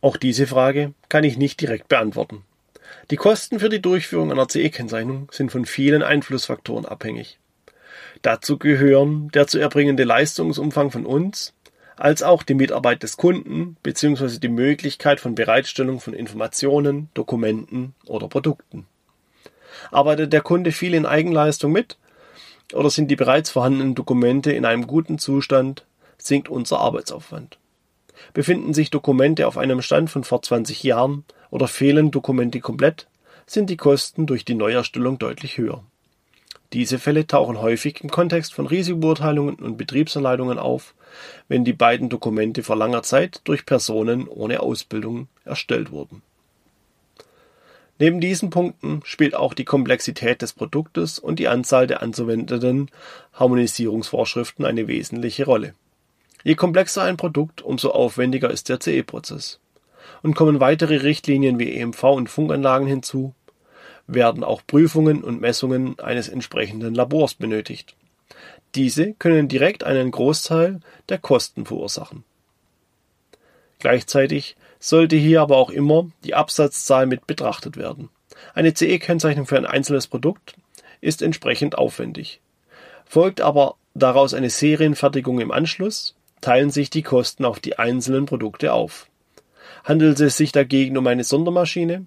Auch 0.01 0.17
diese 0.17 0.47
Frage 0.47 0.93
kann 1.09 1.25
ich 1.25 1.39
nicht 1.39 1.61
direkt 1.61 1.89
beantworten. 1.89 2.45
Die 3.11 3.17
Kosten 3.17 3.59
für 3.59 3.69
die 3.69 3.81
Durchführung 3.81 4.31
einer 4.31 4.49
CE-Kennzeichnung 4.49 5.29
sind 5.33 5.51
von 5.51 5.65
vielen 5.65 6.03
Einflussfaktoren 6.03 6.85
abhängig. 6.85 7.39
Dazu 8.23 8.59
gehören 8.59 9.29
der 9.33 9.47
zu 9.47 9.59
erbringende 9.59 10.05
Leistungsumfang 10.05 10.91
von 10.91 11.07
uns, 11.07 11.55
als 11.97 12.23
auch 12.23 12.43
die 12.43 12.55
Mitarbeit 12.55 13.03
des 13.03 13.17
Kunden 13.17 13.77
bzw. 13.83 14.39
die 14.39 14.49
Möglichkeit 14.49 15.21
von 15.21 15.35
Bereitstellung 15.35 16.01
von 16.01 16.15
Informationen, 16.15 17.11
Dokumenten 17.15 17.95
oder 18.07 18.29
Produkten. 18.29 18.87
Arbeitet 19.91 20.33
der 20.33 20.41
Kunde 20.41 20.73
viel 20.73 20.95
in 20.95 21.07
Eigenleistung 21.07 21.73
mit 21.73 21.99
oder 22.73 22.91
sind 22.91 23.11
die 23.11 23.17
bereits 23.17 23.51
vorhandenen 23.51 23.95
Dokumente 23.95 24.53
in 24.53 24.65
einem 24.65 24.87
guten 24.87 25.19
Zustand, 25.19 25.85
sinkt 26.19 26.49
unser 26.49 26.81
Arbeitsaufwand. 26.81 27.59
Befinden 28.35 28.75
sich 28.75 28.91
Dokumente 28.91 29.47
auf 29.47 29.57
einem 29.57 29.81
Stand 29.81 30.11
von 30.11 30.25
vor 30.25 30.43
20 30.43 30.83
Jahren 30.83 31.25
oder 31.51 31.69
fehlen 31.69 32.11
Dokumente 32.11 32.61
komplett, 32.61 33.07
sind 33.47 33.71
die 33.71 33.77
Kosten 33.77 34.27
durch 34.27 34.45
die 34.45 34.55
Neuerstellung 34.55 35.19
deutlich 35.19 35.57
höher. 35.57 35.83
Diese 36.75 36.99
Fälle 36.99 37.27
tauchen 37.27 37.61
häufig 37.63 38.03
im 38.03 38.11
Kontext 38.11 38.53
von 38.53 38.67
Risikobeurteilungen 38.67 39.55
und 39.57 39.79
Betriebsanleitungen 39.79 40.59
auf, 40.59 40.95
wenn 41.49 41.65
die 41.65 41.73
beiden 41.73 42.11
Dokumente 42.11 42.63
vor 42.63 42.77
langer 42.77 43.03
Zeit 43.03 43.41
durch 43.45 43.65
Personen 43.65 44.29
ohne 44.29 44.61
Ausbildung 44.61 45.29
erstellt 45.45 45.91
wurden. 45.91 46.23
Neben 47.99 48.21
diesen 48.21 48.51
Punkten 48.51 49.01
spielt 49.05 49.35
auch 49.35 49.55
die 49.55 49.65
Komplexität 49.65 50.43
des 50.43 50.53
Produktes 50.53 51.19
und 51.19 51.39
die 51.39 51.49
Anzahl 51.49 51.87
der 51.87 52.03
anzuwendenden 52.03 52.91
Harmonisierungsvorschriften 53.33 54.65
eine 54.65 54.87
wesentliche 54.87 55.47
Rolle. 55.47 55.75
Je 56.45 56.55
komplexer 56.55 57.03
ein 57.03 57.17
Produkt, 57.17 57.63
umso 57.63 57.91
aufwendiger 57.91 58.51
ist 58.51 58.69
der 58.69 58.79
CE-Prozess. 58.79 59.59
Und 60.23 60.35
kommen 60.35 60.61
weitere 60.61 60.99
Richtlinien 60.99 61.59
wie 61.59 61.75
EMV 61.75 62.05
und 62.05 62.31
Funkanlagen 62.31 62.87
hinzu, 62.87 63.35
werden 64.09 64.43
auch 64.43 64.63
Prüfungen 64.67 65.23
und 65.23 65.41
Messungen 65.41 65.99
eines 66.01 66.29
entsprechenden 66.29 66.95
Labors 66.95 67.35
benötigt. 67.35 67.95
Diese 68.75 69.13
können 69.15 69.49
direkt 69.49 69.85
einen 69.85 70.11
Großteil 70.11 70.81
der 71.09 71.19
Kosten 71.19 71.67
verursachen. 71.67 72.25
Gleichzeitig 73.79 74.57
sollte 74.81 75.17
hier 75.17 75.41
aber 75.41 75.57
auch 75.57 75.71
immer 75.71 76.11
die 76.25 76.35
Absatzzahl 76.35 77.07
mit 77.07 77.27
betrachtet 77.27 77.77
werden. 77.77 78.09
Eine 78.55 78.75
CE-Kennzeichnung 78.75 79.47
für 79.47 79.57
ein 79.57 79.67
einzelnes 79.67 80.07
Produkt 80.07 80.55
ist 81.01 81.23
entsprechend 81.23 81.79
aufwendig. 81.79 82.41
Folgt 83.05 83.41
aber 83.41 83.77
daraus 83.95 84.35
eine 84.35 84.51
Serienfertigung 84.51 85.41
im 85.41 85.51
Anschluss, 85.51 86.15
teilen 86.41 86.71
sich 86.71 86.91
die 86.91 87.03
Kosten 87.03 87.45
auf 87.45 87.61
die 87.61 87.79
einzelnen 87.79 88.27
Produkte 88.27 88.73
auf. 88.73 89.07
Handelt 89.85 90.21
es 90.21 90.37
sich 90.37 90.53
dagegen 90.53 90.97
um 90.97 91.07
eine 91.07 91.25
Sondermaschine, 91.25 92.05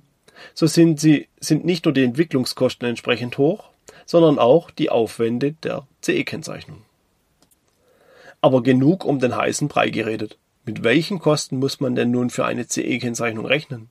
so 0.53 0.67
sind, 0.67 0.99
sie, 0.99 1.27
sind 1.39 1.65
nicht 1.65 1.85
nur 1.85 1.93
die 1.93 2.03
Entwicklungskosten 2.03 2.87
entsprechend 2.87 3.37
hoch, 3.37 3.69
sondern 4.05 4.39
auch 4.39 4.71
die 4.71 4.89
Aufwände 4.89 5.53
der 5.53 5.87
CE-Kennzeichnung. 6.01 6.81
Aber 8.41 8.63
genug 8.63 9.05
um 9.05 9.19
den 9.19 9.35
heißen 9.35 9.67
Brei 9.67 9.89
geredet. 9.89 10.37
Mit 10.65 10.83
welchen 10.83 11.19
Kosten 11.19 11.57
muss 11.57 11.79
man 11.79 11.95
denn 11.95 12.11
nun 12.11 12.29
für 12.29 12.45
eine 12.45 12.67
CE-Kennzeichnung 12.67 13.45
rechnen? 13.45 13.89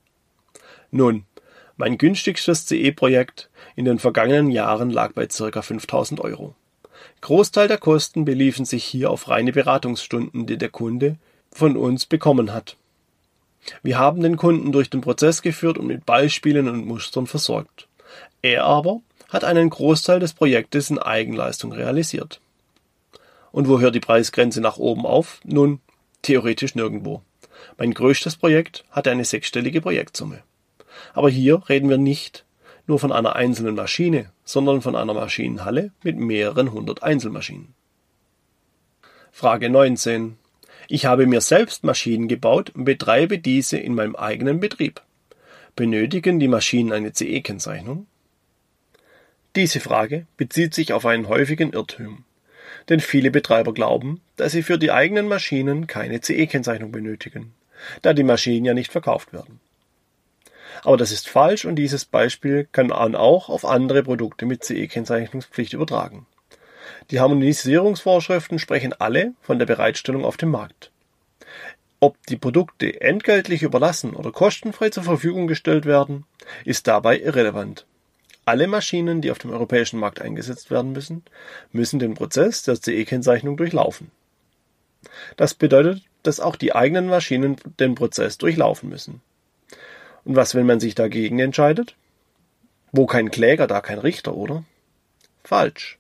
Nun, 0.91 1.25
mein 1.77 1.99
günstigstes 1.99 2.67
CE-Projekt 2.67 3.49
in 3.77 3.85
den 3.85 3.99
vergangenen 3.99 4.51
Jahren 4.51 4.91
lag 4.91 5.13
bei 5.13 5.27
ca. 5.27 5.63
5000 5.63 6.21
Euro. 6.21 6.55
Großteil 7.23 7.69
der 7.69 7.79
Kosten 7.79 8.25
beliefen 8.25 8.65
sich 8.65 8.85
hier 8.85 9.11
auf 9.11 9.29
reine 9.29 9.53
Beratungsstunden, 9.53 10.47
die 10.47 10.59
der 10.59 10.69
Kunde 10.69 11.17
von 11.53 11.77
uns 11.77 12.07
bekommen 12.07 12.53
hat. 12.53 12.77
Wir 13.83 13.99
haben 13.99 14.23
den 14.23 14.37
Kunden 14.37 14.73
durch 14.73 14.91
den 14.91 15.01
Prozess 15.01 15.43
geführt 15.43 15.79
und 15.79 15.87
mit 15.87 16.07
Beispielen 16.07 16.69
und 16.69 16.87
Mustern 16.87 17.27
versorgt. 17.27 17.89
Er 18.43 18.65
aber 18.65 19.01
hat 19.29 19.45
einen 19.45 19.71
Großteil 19.71 20.19
des 20.19 20.33
Projektes 20.33 20.91
in 20.91 20.99
Eigenleistung 20.99 21.73
realisiert. 21.73 22.41
Und 23.53 23.69
wo 23.69 23.81
hört 23.81 23.95
die 23.95 24.01
Preisgrenze 24.01 24.61
nach 24.61 24.77
oben 24.77 25.07
auf? 25.07 25.41
Nun, 25.45 25.81
theoretisch 26.23 26.75
nirgendwo. 26.75 27.23
Mein 27.79 27.93
größtes 27.93 28.37
Projekt 28.37 28.85
hatte 28.91 29.11
eine 29.11 29.25
sechsstellige 29.25 29.81
Projektsumme. 29.81 30.43
Aber 31.15 31.31
hier 31.31 31.63
reden 31.69 31.89
wir 31.89 31.99
nicht 31.99 32.45
nur 32.87 32.99
von 32.99 33.13
einer 33.13 33.37
einzelnen 33.37 33.75
Maschine, 33.75 34.33
sondern 34.45 34.83
von 34.83 34.97
einer 34.97 35.15
Maschinenhalle 35.15 35.93
mit 36.03 36.17
mehreren 36.17 36.73
hundert 36.73 37.03
Einzelmaschinen. 37.03 37.75
Frage 39.31 39.71
19. 39.71 40.37
Ich 40.93 41.07
habe 41.07 41.29
mir 41.29 41.41
selbst 41.41 41.85
Maschinen 41.85 42.27
gebaut 42.27 42.71
und 42.71 42.85
betreibe 42.85 43.39
diese 43.39 43.79
in 43.79 43.95
meinem 43.95 44.17
eigenen 44.17 44.59
Betrieb. 44.59 45.01
Benötigen 45.77 46.41
die 46.41 46.49
Maschinen 46.49 46.91
eine 46.91 47.13
CE-Kennzeichnung? 47.13 48.09
Diese 49.55 49.79
Frage 49.79 50.27
bezieht 50.37 50.75
sich 50.75 50.93
auf 50.93 51.07
einen 51.07 51.29
häufigen 51.29 51.75
Irrtum. 51.75 52.25
Denn 52.89 52.99
viele 52.99 53.31
Betreiber 53.31 53.73
glauben, 53.73 54.21
dass 54.35 54.51
sie 54.51 54.65
für 54.65 54.79
die 54.79 54.91
eigenen 54.91 55.29
Maschinen 55.29 55.87
keine 55.87 56.23
CE-Kennzeichnung 56.23 56.91
benötigen, 56.91 57.55
da 58.03 58.13
die 58.13 58.25
Maschinen 58.25 58.65
ja 58.65 58.75
nicht 58.75 58.91
verkauft 58.91 59.33
werden. 59.33 59.61
Aber 60.83 60.97
das 60.97 61.13
ist 61.13 61.29
falsch 61.29 61.67
und 61.67 61.77
dieses 61.77 62.05
Beispiel 62.05 62.67
kann 62.73 62.89
man 62.89 63.15
auch 63.15 63.49
auf 63.49 63.65
andere 63.65 64.03
Produkte 64.03 64.45
mit 64.45 64.65
CE-Kennzeichnungspflicht 64.65 65.73
übertragen. 65.73 66.27
Die 67.11 67.21
Harmonisierungsvorschriften 67.21 68.59
sprechen 68.59 68.93
alle 68.93 69.35
von 69.43 69.59
der 69.59 69.67
Bereitstellung 69.67 70.25
auf 70.25 70.37
dem 70.37 70.51
Markt. 70.51 70.91
Ob 72.01 72.17
die 72.29 72.39
Produkte 72.39 73.01
entgeltlich 73.01 73.63
überlassen 73.63 74.15
oder 74.15 74.33
kostenfrei 74.33 74.89
zur 74.89 75.03
Verfügung 75.03 75.47
gestellt 75.47 75.85
werden, 75.85 76.25
ist 76.65 76.87
dabei 76.87 77.21
irrelevant. 77.21 77.85
Alle 78.47 78.67
Maschinen, 78.67 79.21
die 79.21 79.31
auf 79.31 79.39
dem 79.39 79.51
europäischen 79.51 80.01
Markt 80.01 80.21
eingesetzt 80.21 80.71
werden 80.71 80.93
müssen, 80.93 81.23
müssen 81.73 81.99
den 81.99 82.15
Prozess 82.15 82.63
der 82.63 82.81
CE-Kennzeichnung 82.81 83.57
durchlaufen. 83.57 84.11
Das 85.37 85.55
bedeutet, 85.55 86.03
dass 86.23 86.41
auch 86.41 86.57
die 86.57 86.75
eigenen 86.75 87.07
Maschinen 87.07 87.57
den 87.79 87.95
Prozess 87.95 88.39
durchlaufen 88.39 88.89
müssen. 88.89 89.21
Und 90.25 90.37
was, 90.37 90.55
wenn 90.55 90.67
man 90.67 90.81
sich 90.81 90.95
dagegen 90.95 91.39
entscheidet? 91.39 91.97
Wo 92.93 93.07
kein 93.07 93.31
Kläger, 93.31 93.67
da 93.67 93.81
kein 93.81 93.99
Richter, 93.99 94.35
oder? 94.35 94.65
Falsch. 95.45 96.00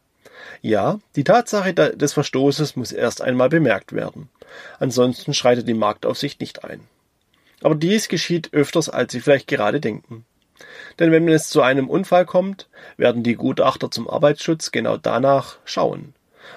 Ja, 0.62 1.00
die 1.16 1.24
Tatsache 1.24 1.72
des 1.74 2.12
Verstoßes 2.12 2.76
muss 2.76 2.92
erst 2.92 3.22
einmal 3.22 3.48
bemerkt 3.48 3.92
werden. 3.92 4.28
Ansonsten 4.78 5.34
schreitet 5.34 5.68
die 5.68 5.74
Marktaufsicht 5.74 6.40
nicht 6.40 6.64
ein. 6.64 6.80
Aber 7.62 7.74
dies 7.74 8.08
geschieht 8.08 8.52
öfters, 8.52 8.88
als 8.88 9.12
Sie 9.12 9.20
vielleicht 9.20 9.46
gerade 9.46 9.80
denken. 9.80 10.24
Denn 10.98 11.12
wenn 11.12 11.28
es 11.28 11.48
zu 11.48 11.62
einem 11.62 11.88
Unfall 11.88 12.26
kommt, 12.26 12.68
werden 12.96 13.22
die 13.22 13.34
Gutachter 13.34 13.90
zum 13.90 14.08
Arbeitsschutz 14.08 14.70
genau 14.70 14.96
danach 14.96 15.56
schauen. 15.64 16.14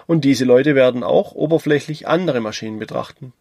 Und 0.07 0.25
diese 0.25 0.45
Leute 0.45 0.75
werden 0.75 1.03
auch 1.03 1.33
oberflächlich 1.33 2.07
andere 2.07 2.41
Maschinen 2.41 2.79
betrachten. 2.79 3.33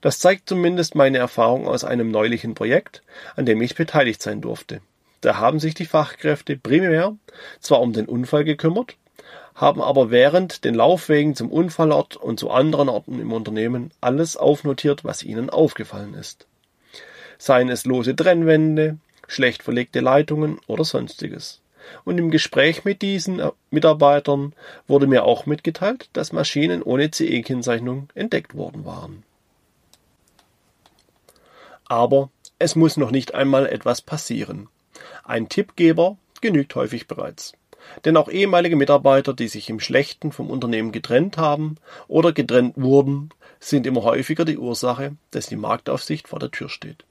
Das 0.00 0.18
zeigt 0.18 0.48
zumindest 0.48 0.94
meine 0.94 1.18
Erfahrung 1.18 1.66
aus 1.66 1.84
einem 1.84 2.10
neulichen 2.10 2.54
Projekt, 2.54 3.02
an 3.36 3.46
dem 3.46 3.60
ich 3.62 3.74
beteiligt 3.74 4.22
sein 4.22 4.40
durfte. 4.40 4.80
Da 5.20 5.36
haben 5.38 5.60
sich 5.60 5.74
die 5.74 5.86
Fachkräfte 5.86 6.56
primär 6.56 7.16
zwar 7.60 7.80
um 7.80 7.92
den 7.92 8.06
Unfall 8.06 8.44
gekümmert, 8.44 8.96
haben 9.58 9.82
aber 9.82 10.10
während 10.10 10.64
den 10.64 10.74
Laufwegen 10.74 11.34
zum 11.34 11.50
Unfallort 11.50 12.16
und 12.16 12.38
zu 12.38 12.48
anderen 12.50 12.88
Orten 12.88 13.20
im 13.20 13.32
Unternehmen 13.32 13.90
alles 14.00 14.36
aufnotiert, 14.36 15.04
was 15.04 15.24
ihnen 15.24 15.50
aufgefallen 15.50 16.14
ist. 16.14 16.46
Seien 17.38 17.68
es 17.68 17.84
lose 17.84 18.14
Trennwände, 18.14 18.98
schlecht 19.26 19.64
verlegte 19.64 19.98
Leitungen 19.98 20.60
oder 20.68 20.84
sonstiges. 20.84 21.60
Und 22.04 22.18
im 22.18 22.30
Gespräch 22.30 22.84
mit 22.84 23.02
diesen 23.02 23.42
Mitarbeitern 23.70 24.52
wurde 24.86 25.08
mir 25.08 25.24
auch 25.24 25.44
mitgeteilt, 25.44 26.08
dass 26.12 26.32
Maschinen 26.32 26.80
ohne 26.80 27.10
CE-Kennzeichnung 27.10 28.10
entdeckt 28.14 28.54
worden 28.54 28.84
waren. 28.84 29.24
Aber 31.86 32.30
es 32.60 32.76
muss 32.76 32.96
noch 32.96 33.10
nicht 33.10 33.34
einmal 33.34 33.66
etwas 33.66 34.02
passieren. 34.02 34.68
Ein 35.24 35.48
Tippgeber 35.48 36.16
genügt 36.40 36.76
häufig 36.76 37.08
bereits. 37.08 37.54
Denn 38.04 38.16
auch 38.16 38.28
ehemalige 38.28 38.76
Mitarbeiter, 38.76 39.34
die 39.34 39.48
sich 39.48 39.70
im 39.70 39.80
Schlechten 39.80 40.32
vom 40.32 40.50
Unternehmen 40.50 40.92
getrennt 40.92 41.36
haben 41.36 41.76
oder 42.06 42.32
getrennt 42.32 42.74
wurden, 42.76 43.30
sind 43.60 43.86
immer 43.86 44.02
häufiger 44.02 44.44
die 44.44 44.58
Ursache, 44.58 45.16
dass 45.30 45.46
die 45.46 45.56
Marktaufsicht 45.56 46.28
vor 46.28 46.38
der 46.38 46.50
Tür 46.50 46.68
steht. 46.68 47.04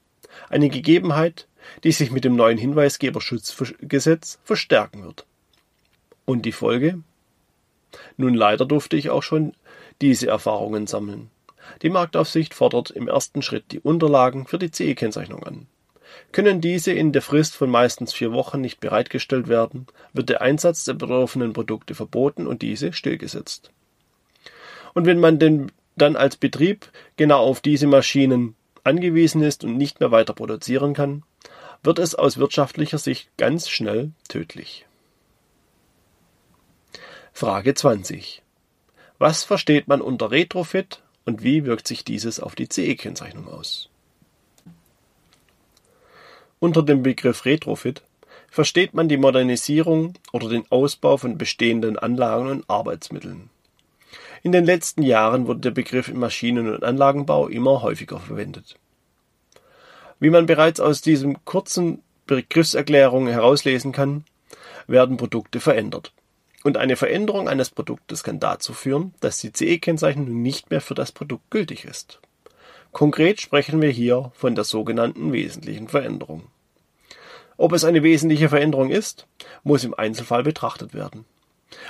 Eine 0.49 0.69
Gegebenheit, 0.69 1.47
die 1.83 1.91
sich 1.91 2.11
mit 2.11 2.23
dem 2.23 2.35
neuen 2.35 2.57
Hinweisgeberschutzgesetz 2.57 4.39
verstärken 4.43 5.03
wird. 5.03 5.25
Und 6.25 6.45
die 6.45 6.51
Folge? 6.51 7.01
Nun 8.17 8.33
leider 8.33 8.65
durfte 8.65 8.97
ich 8.97 9.09
auch 9.09 9.23
schon 9.23 9.53
diese 10.01 10.27
Erfahrungen 10.27 10.87
sammeln. 10.87 11.29
Die 11.81 11.89
Marktaufsicht 11.89 12.53
fordert 12.53 12.91
im 12.91 13.07
ersten 13.07 13.41
Schritt 13.41 13.71
die 13.71 13.79
Unterlagen 13.79 14.47
für 14.47 14.57
die 14.57 14.71
CE-Kennzeichnung 14.71 15.43
an. 15.43 15.67
Können 16.31 16.61
diese 16.61 16.91
in 16.91 17.11
der 17.11 17.21
Frist 17.21 17.55
von 17.55 17.69
meistens 17.69 18.13
vier 18.13 18.31
Wochen 18.33 18.61
nicht 18.61 18.79
bereitgestellt 18.79 19.47
werden, 19.47 19.87
wird 20.13 20.29
der 20.29 20.41
Einsatz 20.41 20.83
der 20.83 20.93
betroffenen 20.93 21.53
Produkte 21.53 21.95
verboten 21.95 22.47
und 22.47 22.61
diese 22.61 22.93
stillgesetzt. 22.93 23.71
Und 24.93 25.05
wenn 25.05 25.19
man 25.19 25.39
denn 25.39 25.71
dann 25.95 26.15
als 26.15 26.37
Betrieb 26.37 26.91
genau 27.15 27.39
auf 27.39 27.61
diese 27.61 27.87
Maschinen 27.87 28.55
angewiesen 28.83 29.41
ist 29.41 29.63
und 29.63 29.77
nicht 29.77 29.99
mehr 29.99 30.11
weiter 30.11 30.33
produzieren 30.33 30.93
kann, 30.93 31.23
wird 31.83 31.99
es 31.99 32.15
aus 32.15 32.37
wirtschaftlicher 32.37 32.97
Sicht 32.97 33.29
ganz 33.37 33.69
schnell 33.69 34.11
tödlich. 34.27 34.85
Frage 37.33 37.73
20. 37.73 38.41
Was 39.19 39.43
versteht 39.43 39.87
man 39.87 40.01
unter 40.01 40.31
Retrofit 40.31 41.01
und 41.25 41.43
wie 41.43 41.65
wirkt 41.65 41.87
sich 41.87 42.03
dieses 42.03 42.39
auf 42.39 42.55
die 42.55 42.67
CE-Kennzeichnung 42.69 43.47
aus? 43.47 43.89
Unter 46.59 46.81
dem 46.81 47.03
Begriff 47.03 47.45
Retrofit 47.45 48.01
versteht 48.49 48.93
man 48.95 49.07
die 49.07 49.17
Modernisierung 49.17 50.13
oder 50.31 50.49
den 50.49 50.63
Ausbau 50.71 51.17
von 51.17 51.37
bestehenden 51.37 51.99
Anlagen 51.99 52.49
und 52.49 52.69
Arbeitsmitteln. 52.69 53.49
In 54.41 54.51
den 54.51 54.65
letzten 54.65 55.03
Jahren 55.03 55.45
wurde 55.45 55.59
der 55.59 55.71
Begriff 55.71 56.07
im 56.07 56.19
Maschinen- 56.19 56.73
und 56.73 56.83
Anlagenbau 56.83 57.47
immer 57.47 57.81
häufiger 57.81 58.19
verwendet. 58.19 58.75
Wie 60.19 60.31
man 60.31 60.47
bereits 60.47 60.79
aus 60.79 61.01
diesem 61.01 61.43
kurzen 61.45 62.01
Begriffserklärung 62.25 63.27
herauslesen 63.27 63.91
kann, 63.91 64.25
werden 64.87 65.17
Produkte 65.17 65.59
verändert. 65.59 66.11
Und 66.63 66.77
eine 66.77 66.95
Veränderung 66.95 67.47
eines 67.47 67.69
Produktes 67.69 68.23
kann 68.23 68.39
dazu 68.39 68.73
führen, 68.73 69.13
dass 69.19 69.39
die 69.39 69.51
CE-Kennzeichnung 69.53 70.41
nicht 70.41 70.71
mehr 70.71 70.81
für 70.81 70.95
das 70.95 71.11
Produkt 71.11 71.51
gültig 71.51 71.85
ist. 71.85 72.19
Konkret 72.91 73.41
sprechen 73.41 73.81
wir 73.81 73.89
hier 73.89 74.31
von 74.33 74.55
der 74.55 74.63
sogenannten 74.63 75.31
wesentlichen 75.33 75.87
Veränderung. 75.87 76.43
Ob 77.57 77.73
es 77.73 77.83
eine 77.83 78.03
wesentliche 78.03 78.49
Veränderung 78.49 78.89
ist, 78.89 79.27
muss 79.63 79.83
im 79.83 79.93
Einzelfall 79.93 80.43
betrachtet 80.43 80.93
werden. 80.93 81.25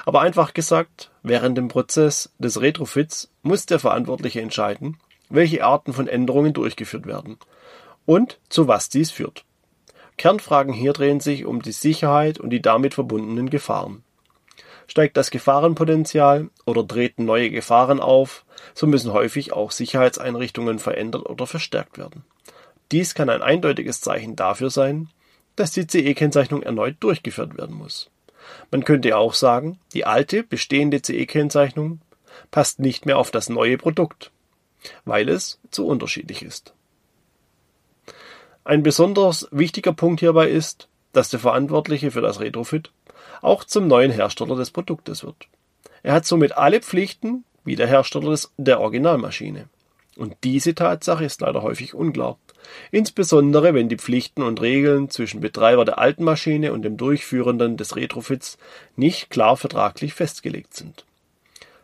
Aber 0.05 0.21
einfach 0.21 0.53
gesagt, 0.53 1.11
während 1.23 1.57
dem 1.57 1.67
Prozess 1.67 2.31
des 2.39 2.61
Retrofits 2.61 3.29
muss 3.43 3.65
der 3.65 3.79
Verantwortliche 3.79 4.41
entscheiden, 4.41 4.97
welche 5.29 5.63
Arten 5.63 5.93
von 5.93 6.07
Änderungen 6.07 6.53
durchgeführt 6.53 7.05
werden 7.05 7.37
und 8.05 8.39
zu 8.49 8.67
was 8.67 8.89
dies 8.89 9.11
führt. 9.11 9.43
Kernfragen 10.17 10.73
hier 10.73 10.93
drehen 10.93 11.19
sich 11.19 11.45
um 11.45 11.61
die 11.61 11.71
Sicherheit 11.71 12.39
und 12.39 12.49
die 12.49 12.61
damit 12.61 12.95
verbundenen 12.95 13.49
Gefahren. 13.49 14.03
Steigt 14.87 15.17
das 15.17 15.31
Gefahrenpotenzial 15.31 16.49
oder 16.65 16.87
treten 16.87 17.25
neue 17.25 17.49
Gefahren 17.49 17.99
auf, 17.99 18.45
so 18.73 18.87
müssen 18.87 19.13
häufig 19.13 19.53
auch 19.53 19.71
Sicherheitseinrichtungen 19.71 20.79
verändert 20.79 21.29
oder 21.29 21.45
verstärkt 21.45 21.97
werden. 21.97 22.23
Dies 22.91 23.13
kann 23.13 23.29
ein 23.29 23.41
eindeutiges 23.41 23.99
Zeichen 24.01 24.35
dafür 24.35 24.69
sein, 24.69 25.09
dass 25.57 25.71
die 25.71 25.87
CE-Kennzeichnung 25.87 26.63
erneut 26.63 26.95
durchgeführt 27.01 27.57
werden 27.57 27.75
muss. 27.75 28.09
Man 28.71 28.85
könnte 28.85 29.17
auch 29.17 29.33
sagen, 29.33 29.79
die 29.93 30.05
alte, 30.05 30.43
bestehende 30.43 31.01
CE-Kennzeichnung 31.01 31.99
passt 32.51 32.79
nicht 32.79 33.05
mehr 33.05 33.17
auf 33.17 33.31
das 33.31 33.49
neue 33.49 33.77
Produkt, 33.77 34.31
weil 35.03 35.27
es 35.27 35.59
zu 35.71 35.85
unterschiedlich 35.85 36.43
ist. 36.43 36.73
Ein 38.63 38.83
besonders 38.83 39.47
wichtiger 39.51 39.93
Punkt 39.93 40.19
hierbei 40.19 40.49
ist, 40.49 40.87
dass 41.13 41.29
der 41.29 41.39
Verantwortliche 41.39 42.11
für 42.11 42.21
das 42.21 42.39
Retrofit 42.39 42.91
auch 43.41 43.63
zum 43.63 43.87
neuen 43.87 44.11
Hersteller 44.11 44.55
des 44.55 44.71
Produktes 44.71 45.23
wird. 45.23 45.47
Er 46.03 46.13
hat 46.13 46.25
somit 46.25 46.57
alle 46.57 46.81
Pflichten 46.81 47.43
wie 47.63 47.75
der 47.75 47.87
Hersteller 47.87 48.31
des, 48.31 48.53
der 48.57 48.79
Originalmaschine. 48.79 49.67
Und 50.15 50.35
diese 50.43 50.73
Tatsache 50.73 51.25
ist 51.25 51.41
leider 51.41 51.61
häufig 51.61 51.93
unklar. 51.93 52.37
Insbesondere 52.91 53.73
wenn 53.73 53.87
die 53.87 53.97
Pflichten 53.97 54.41
und 54.41 54.61
Regeln 54.61 55.09
zwischen 55.09 55.41
Betreiber 55.41 55.85
der 55.85 55.99
alten 55.99 56.23
Maschine 56.23 56.73
und 56.73 56.81
dem 56.81 56.97
Durchführenden 56.97 57.77
des 57.77 57.95
Retrofits 57.95 58.57
nicht 58.95 59.29
klar 59.29 59.57
vertraglich 59.57 60.13
festgelegt 60.13 60.73
sind. 60.73 61.05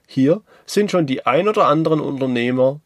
Hier 0.07 0.41
sind 0.65 0.89
schon 0.89 1.05
die 1.05 1.25
ein 1.25 1.47
oder 1.47 1.67
anderen 1.67 1.99
Unternehmer 1.99 2.79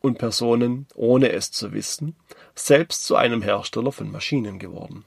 und 0.00 0.18
Personen, 0.18 0.86
ohne 0.94 1.32
es 1.32 1.50
zu 1.50 1.72
wissen, 1.72 2.14
selbst 2.54 3.04
zu 3.04 3.16
einem 3.16 3.42
Hersteller 3.42 3.90
von 3.90 4.10
Maschinen 4.10 4.58
geworden. 4.58 5.04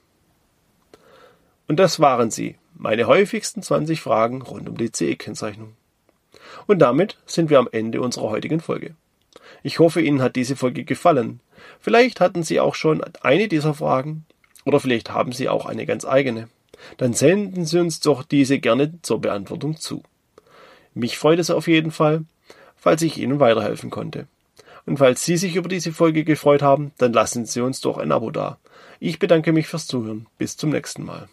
Und 1.67 1.77
das 1.77 1.99
waren 1.99 2.31
sie, 2.31 2.55
meine 2.77 3.07
häufigsten 3.07 3.61
20 3.61 4.01
Fragen 4.01 4.41
rund 4.41 4.69
um 4.69 4.77
die 4.77 4.91
CE-Kennzeichnung. 4.91 5.73
Und 6.67 6.79
damit 6.79 7.17
sind 7.25 7.49
wir 7.49 7.59
am 7.59 7.69
Ende 7.71 8.01
unserer 8.01 8.29
heutigen 8.29 8.59
Folge. 8.59 8.95
Ich 9.63 9.79
hoffe, 9.79 10.01
Ihnen 10.01 10.21
hat 10.21 10.35
diese 10.35 10.55
Folge 10.55 10.83
gefallen. 10.83 11.39
Vielleicht 11.79 12.19
hatten 12.19 12.43
Sie 12.43 12.59
auch 12.59 12.75
schon 12.75 13.03
eine 13.21 13.47
dieser 13.47 13.73
Fragen 13.73 14.25
oder 14.65 14.79
vielleicht 14.79 15.11
haben 15.11 15.31
Sie 15.31 15.49
auch 15.49 15.65
eine 15.65 15.85
ganz 15.85 16.05
eigene. 16.05 16.49
Dann 16.97 17.13
senden 17.13 17.65
Sie 17.65 17.79
uns 17.79 17.99
doch 17.99 18.23
diese 18.23 18.59
gerne 18.59 19.01
zur 19.01 19.21
Beantwortung 19.21 19.77
zu. 19.77 20.03
Mich 20.93 21.17
freut 21.17 21.39
es 21.39 21.49
auf 21.49 21.67
jeden 21.67 21.91
Fall, 21.91 22.25
falls 22.75 23.01
ich 23.01 23.17
Ihnen 23.17 23.39
weiterhelfen 23.39 23.89
konnte. 23.89 24.27
Und 24.85 24.97
falls 24.97 25.25
Sie 25.25 25.37
sich 25.37 25.55
über 25.55 25.67
diese 25.67 25.91
Folge 25.91 26.23
gefreut 26.23 26.61
haben, 26.61 26.91
dann 26.97 27.13
lassen 27.13 27.45
Sie 27.45 27.61
uns 27.61 27.81
doch 27.81 27.97
ein 27.97 28.11
Abo 28.11 28.31
da. 28.31 28.57
Ich 28.99 29.19
bedanke 29.19 29.51
mich 29.51 29.67
fürs 29.67 29.87
Zuhören. 29.87 30.27
Bis 30.37 30.57
zum 30.57 30.69
nächsten 30.69 31.03
Mal. 31.03 31.27